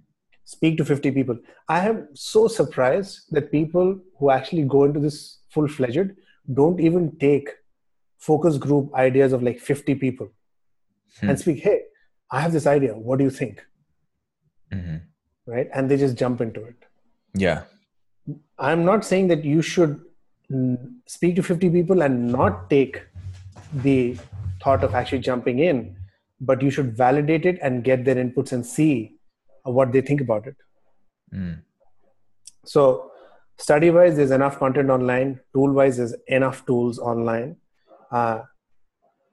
speak 0.50 0.76
to 0.78 0.84
50 0.84 1.10
people. 1.16 1.36
I 1.68 1.88
am 1.88 1.98
so 2.20 2.40
surprised 2.48 3.18
that 3.34 3.52
people 3.52 3.90
who 4.18 4.30
actually 4.36 4.62
go 4.72 4.80
into 4.86 4.98
this 5.02 5.18
full 5.56 5.68
fledged 5.74 6.08
don't 6.60 6.80
even 6.86 7.04
take 7.20 7.50
focus 8.28 8.56
group 8.64 8.92
ideas 9.02 9.32
of 9.36 9.44
like 9.48 9.60
50 9.66 9.94
people 10.00 10.28
Hmm. 11.20 11.28
and 11.30 11.38
speak, 11.42 11.60
hey, 11.66 11.76
I 12.38 12.40
have 12.40 12.52
this 12.56 12.66
idea. 12.72 12.96
What 13.10 13.20
do 13.20 13.24
you 13.28 13.34
think? 13.36 13.62
hmm 14.72 14.96
Right? 15.54 15.70
And 15.72 15.88
they 15.92 15.96
just 16.02 16.18
jump 16.24 16.40
into 16.46 16.64
it. 16.72 16.84
Yeah. 17.44 17.62
I'm 18.70 18.84
not 18.90 19.04
saying 19.12 19.28
that 19.34 19.44
you 19.52 19.62
should 19.62 20.00
speak 21.06 21.36
to 21.36 21.42
50 21.52 21.70
people 21.78 22.02
and 22.08 22.32
not 22.40 22.68
take 22.74 23.00
the 23.88 24.16
thought 24.62 24.84
of 24.84 24.94
actually 24.94 25.20
jumping 25.20 25.58
in, 25.58 25.96
but 26.40 26.62
you 26.62 26.70
should 26.70 26.96
validate 26.96 27.46
it 27.46 27.58
and 27.62 27.84
get 27.84 28.04
their 28.04 28.16
inputs 28.16 28.52
and 28.52 28.64
see 28.64 29.16
what 29.64 29.92
they 29.92 30.00
think 30.00 30.20
about 30.20 30.46
it. 30.46 30.56
Mm. 31.34 31.62
So, 32.64 33.10
study 33.58 33.90
wise, 33.90 34.16
there's 34.16 34.30
enough 34.30 34.58
content 34.58 34.90
online. 34.90 35.40
Tool 35.54 35.72
wise, 35.72 35.96
there's 35.98 36.14
enough 36.26 36.64
tools 36.66 36.98
online. 36.98 37.56
Uh, 38.10 38.42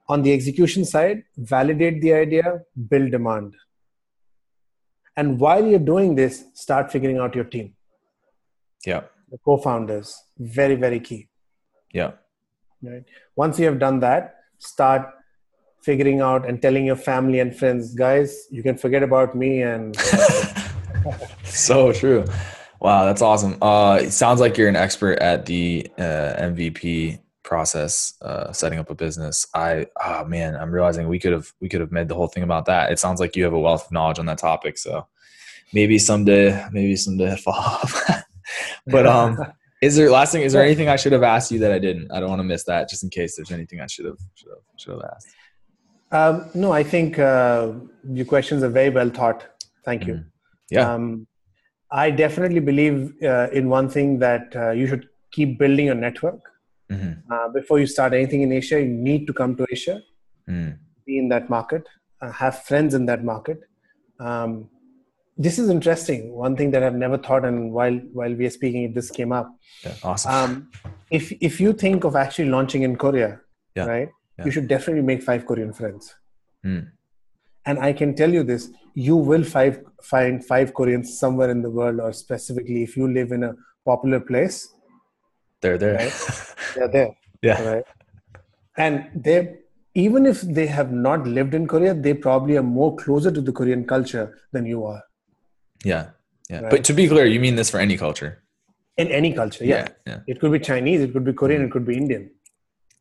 on 0.08 0.22
the 0.22 0.32
execution 0.32 0.84
side, 0.84 1.24
validate 1.36 2.00
the 2.00 2.14
idea, 2.14 2.60
build 2.88 3.10
demand. 3.10 3.54
And 5.16 5.38
while 5.38 5.66
you're 5.66 5.80
doing 5.80 6.14
this, 6.14 6.44
start 6.54 6.90
figuring 6.90 7.18
out 7.18 7.34
your 7.34 7.44
team. 7.44 7.74
Yeah. 8.86 9.02
The 9.30 9.38
co 9.44 9.58
founders, 9.58 10.16
very, 10.38 10.76
very 10.76 11.00
key. 11.00 11.28
Yeah. 11.92 12.12
Right. 12.82 13.04
Once 13.34 13.58
you 13.58 13.66
have 13.66 13.78
done 13.78 14.00
that, 14.00 14.36
start 14.58 15.10
figuring 15.80 16.20
out 16.20 16.48
and 16.48 16.60
telling 16.60 16.86
your 16.86 16.96
family 16.96 17.40
and 17.40 17.56
friends, 17.56 17.94
guys, 17.94 18.46
you 18.50 18.62
can 18.62 18.76
forget 18.76 19.02
about 19.02 19.34
me. 19.34 19.62
And 19.62 19.96
so 21.44 21.92
true. 21.92 22.24
Wow, 22.80 23.04
that's 23.04 23.22
awesome. 23.22 23.58
Uh, 23.62 23.98
it 24.02 24.12
sounds 24.12 24.40
like 24.40 24.56
you're 24.56 24.68
an 24.68 24.76
expert 24.76 25.18
at 25.18 25.46
the 25.46 25.90
uh, 25.98 26.34
MVP 26.38 27.18
process, 27.42 28.14
uh, 28.22 28.52
setting 28.52 28.78
up 28.78 28.90
a 28.90 28.94
business. 28.94 29.46
I, 29.54 29.86
oh 30.04 30.24
man, 30.24 30.54
I'm 30.54 30.70
realizing 30.70 31.08
we 31.08 31.18
could 31.18 31.32
have 31.32 31.52
we 31.60 31.68
could 31.68 31.80
have 31.80 31.90
made 31.90 32.08
the 32.08 32.14
whole 32.14 32.28
thing 32.28 32.42
about 32.42 32.66
that. 32.66 32.92
It 32.92 32.98
sounds 32.98 33.20
like 33.20 33.34
you 33.34 33.44
have 33.44 33.52
a 33.52 33.58
wealth 33.58 33.86
of 33.86 33.92
knowledge 33.92 34.18
on 34.18 34.26
that 34.26 34.38
topic. 34.38 34.78
So 34.78 35.06
maybe 35.72 35.98
someday, 35.98 36.64
maybe 36.70 36.94
someday 36.94 37.36
fall 37.36 37.54
off. 37.56 38.08
but 38.86 39.06
um, 39.06 39.38
is 39.82 39.96
there 39.96 40.10
last 40.10 40.32
thing? 40.32 40.42
Is 40.42 40.52
there 40.52 40.64
anything 40.64 40.88
I 40.88 40.96
should 40.96 41.12
have 41.12 41.22
asked 41.22 41.50
you 41.50 41.58
that 41.60 41.72
I 41.72 41.78
didn't? 41.78 42.12
I 42.12 42.20
don't 42.20 42.28
want 42.28 42.40
to 42.40 42.44
miss 42.44 42.64
that, 42.64 42.88
just 42.88 43.02
in 43.02 43.10
case 43.10 43.34
there's 43.36 43.50
anything 43.50 43.80
I 43.80 43.86
should 43.86 44.04
have 44.04 44.18
should 44.34 44.50
have, 44.50 44.62
should 44.76 44.92
have 44.92 45.02
asked. 45.14 45.28
Um, 46.10 46.48
no, 46.54 46.72
I 46.72 46.82
think 46.82 47.18
uh, 47.18 47.72
your 48.10 48.26
questions 48.26 48.62
are 48.62 48.68
very 48.68 48.90
well 48.90 49.10
thought. 49.10 49.46
Thank 49.84 50.06
you. 50.06 50.14
Mm-hmm. 50.14 50.28
Yeah. 50.70 50.94
Um, 50.94 51.26
I 51.90 52.10
definitely 52.10 52.60
believe 52.60 53.14
uh, 53.22 53.48
in 53.52 53.68
one 53.68 53.88
thing 53.88 54.18
that 54.18 54.54
uh, 54.54 54.70
you 54.70 54.86
should 54.86 55.08
keep 55.30 55.58
building 55.58 55.86
your 55.86 55.94
network. 55.94 56.40
Mm-hmm. 56.90 57.32
Uh, 57.32 57.48
before 57.48 57.78
you 57.78 57.86
start 57.86 58.12
anything 58.14 58.42
in 58.42 58.52
Asia, 58.52 58.80
you 58.80 58.88
need 58.88 59.26
to 59.26 59.32
come 59.32 59.56
to 59.56 59.66
Asia, 59.70 60.02
mm. 60.48 60.78
be 61.06 61.18
in 61.18 61.28
that 61.28 61.50
market, 61.50 61.86
uh, 62.22 62.30
have 62.32 62.62
friends 62.62 62.94
in 62.94 63.06
that 63.06 63.24
market. 63.24 63.60
Um, 64.18 64.70
this 65.36 65.58
is 65.58 65.68
interesting. 65.68 66.32
One 66.32 66.56
thing 66.56 66.70
that 66.72 66.82
I've 66.82 66.94
never 66.94 67.16
thought, 67.16 67.44
and 67.44 67.72
while 67.72 67.94
while 68.12 68.34
we 68.34 68.46
are 68.46 68.50
speaking, 68.50 68.92
this 68.92 69.10
came 69.10 69.32
up. 69.32 69.54
Yeah, 69.84 69.94
awesome. 70.02 70.32
Um, 70.32 70.70
if 71.10 71.30
if 71.40 71.60
you 71.60 71.72
think 71.72 72.04
of 72.04 72.16
actually 72.16 72.48
launching 72.48 72.82
in 72.82 72.96
Korea, 72.96 73.40
yeah. 73.76 73.84
right, 73.84 74.08
yeah. 74.38 74.44
you 74.44 74.50
should 74.50 74.68
definitely 74.68 75.02
make 75.02 75.22
five 75.22 75.46
Korean 75.46 75.72
friends. 75.72 76.14
Mm. 76.64 76.90
And 77.66 77.78
I 77.78 77.92
can 77.92 78.14
tell 78.14 78.32
you 78.32 78.42
this: 78.42 78.70
you 78.94 79.16
will 79.16 79.44
five, 79.44 79.80
find 80.02 80.44
five 80.44 80.74
Koreans 80.74 81.18
somewhere 81.18 81.50
in 81.50 81.62
the 81.62 81.70
world, 81.70 82.00
or 82.00 82.12
specifically 82.12 82.82
if 82.82 82.96
you 82.96 83.12
live 83.12 83.32
in 83.32 83.44
a 83.44 83.54
popular 83.84 84.20
place. 84.20 84.68
They're 85.60 85.78
there. 85.78 85.96
Right? 85.96 86.44
They're 86.74 86.88
there. 86.88 87.16
Yeah. 87.42 87.62
Right. 87.62 87.84
And 88.76 89.08
they 89.14 89.58
even 89.94 90.26
if 90.26 90.42
they 90.42 90.66
have 90.66 90.92
not 90.92 91.26
lived 91.26 91.54
in 91.54 91.66
Korea, 91.66 91.94
they 91.94 92.14
probably 92.14 92.56
are 92.56 92.62
more 92.62 92.94
closer 92.96 93.30
to 93.30 93.40
the 93.40 93.52
Korean 93.52 93.84
culture 93.84 94.38
than 94.52 94.66
you 94.66 94.84
are. 94.84 95.02
Yeah. 95.84 96.10
Yeah. 96.48 96.60
Right? 96.60 96.70
But 96.70 96.84
to 96.84 96.92
be 96.92 97.08
clear, 97.08 97.26
you 97.26 97.40
mean 97.40 97.56
this 97.56 97.70
for 97.70 97.80
any 97.80 97.96
culture? 97.96 98.42
In 98.96 99.08
any 99.08 99.32
culture, 99.32 99.64
yeah. 99.64 99.76
yeah. 99.76 99.88
yeah. 100.06 100.20
It 100.26 100.40
could 100.40 100.52
be 100.52 100.58
Chinese, 100.58 101.00
it 101.00 101.12
could 101.12 101.24
be 101.24 101.32
Korean, 101.32 101.60
mm-hmm. 101.60 101.68
it 101.68 101.72
could 101.72 101.86
be 101.86 101.96
Indian. 101.96 102.30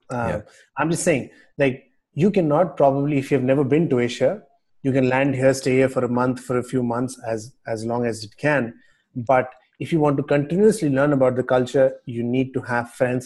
Uh, 0.09 0.27
yeah. 0.29 0.41
I'm 0.77 0.91
just 0.91 1.03
saying, 1.03 1.29
like, 1.57 1.91
you 2.13 2.31
cannot 2.31 2.77
probably, 2.77 3.17
if 3.17 3.31
you've 3.31 3.43
never 3.43 3.63
been 3.63 3.89
to 3.89 3.99
Asia, 3.99 4.41
you 4.83 4.91
can 4.91 5.09
land 5.09 5.35
here, 5.35 5.53
stay 5.53 5.71
here 5.71 5.89
for 5.89 6.05
a 6.05 6.09
month, 6.09 6.39
for 6.39 6.57
a 6.57 6.63
few 6.63 6.83
months, 6.83 7.19
as 7.27 7.53
as 7.65 7.85
long 7.85 8.05
as 8.05 8.23
it 8.23 8.37
can. 8.37 8.73
But 9.15 9.49
if 9.79 9.91
you 9.91 9.99
want 9.99 10.17
to 10.17 10.23
continuously 10.23 10.89
learn 10.89 11.13
about 11.13 11.35
the 11.35 11.43
culture, 11.43 11.99
you 12.05 12.23
need 12.23 12.53
to 12.53 12.61
have 12.61 12.91
friends 12.91 13.25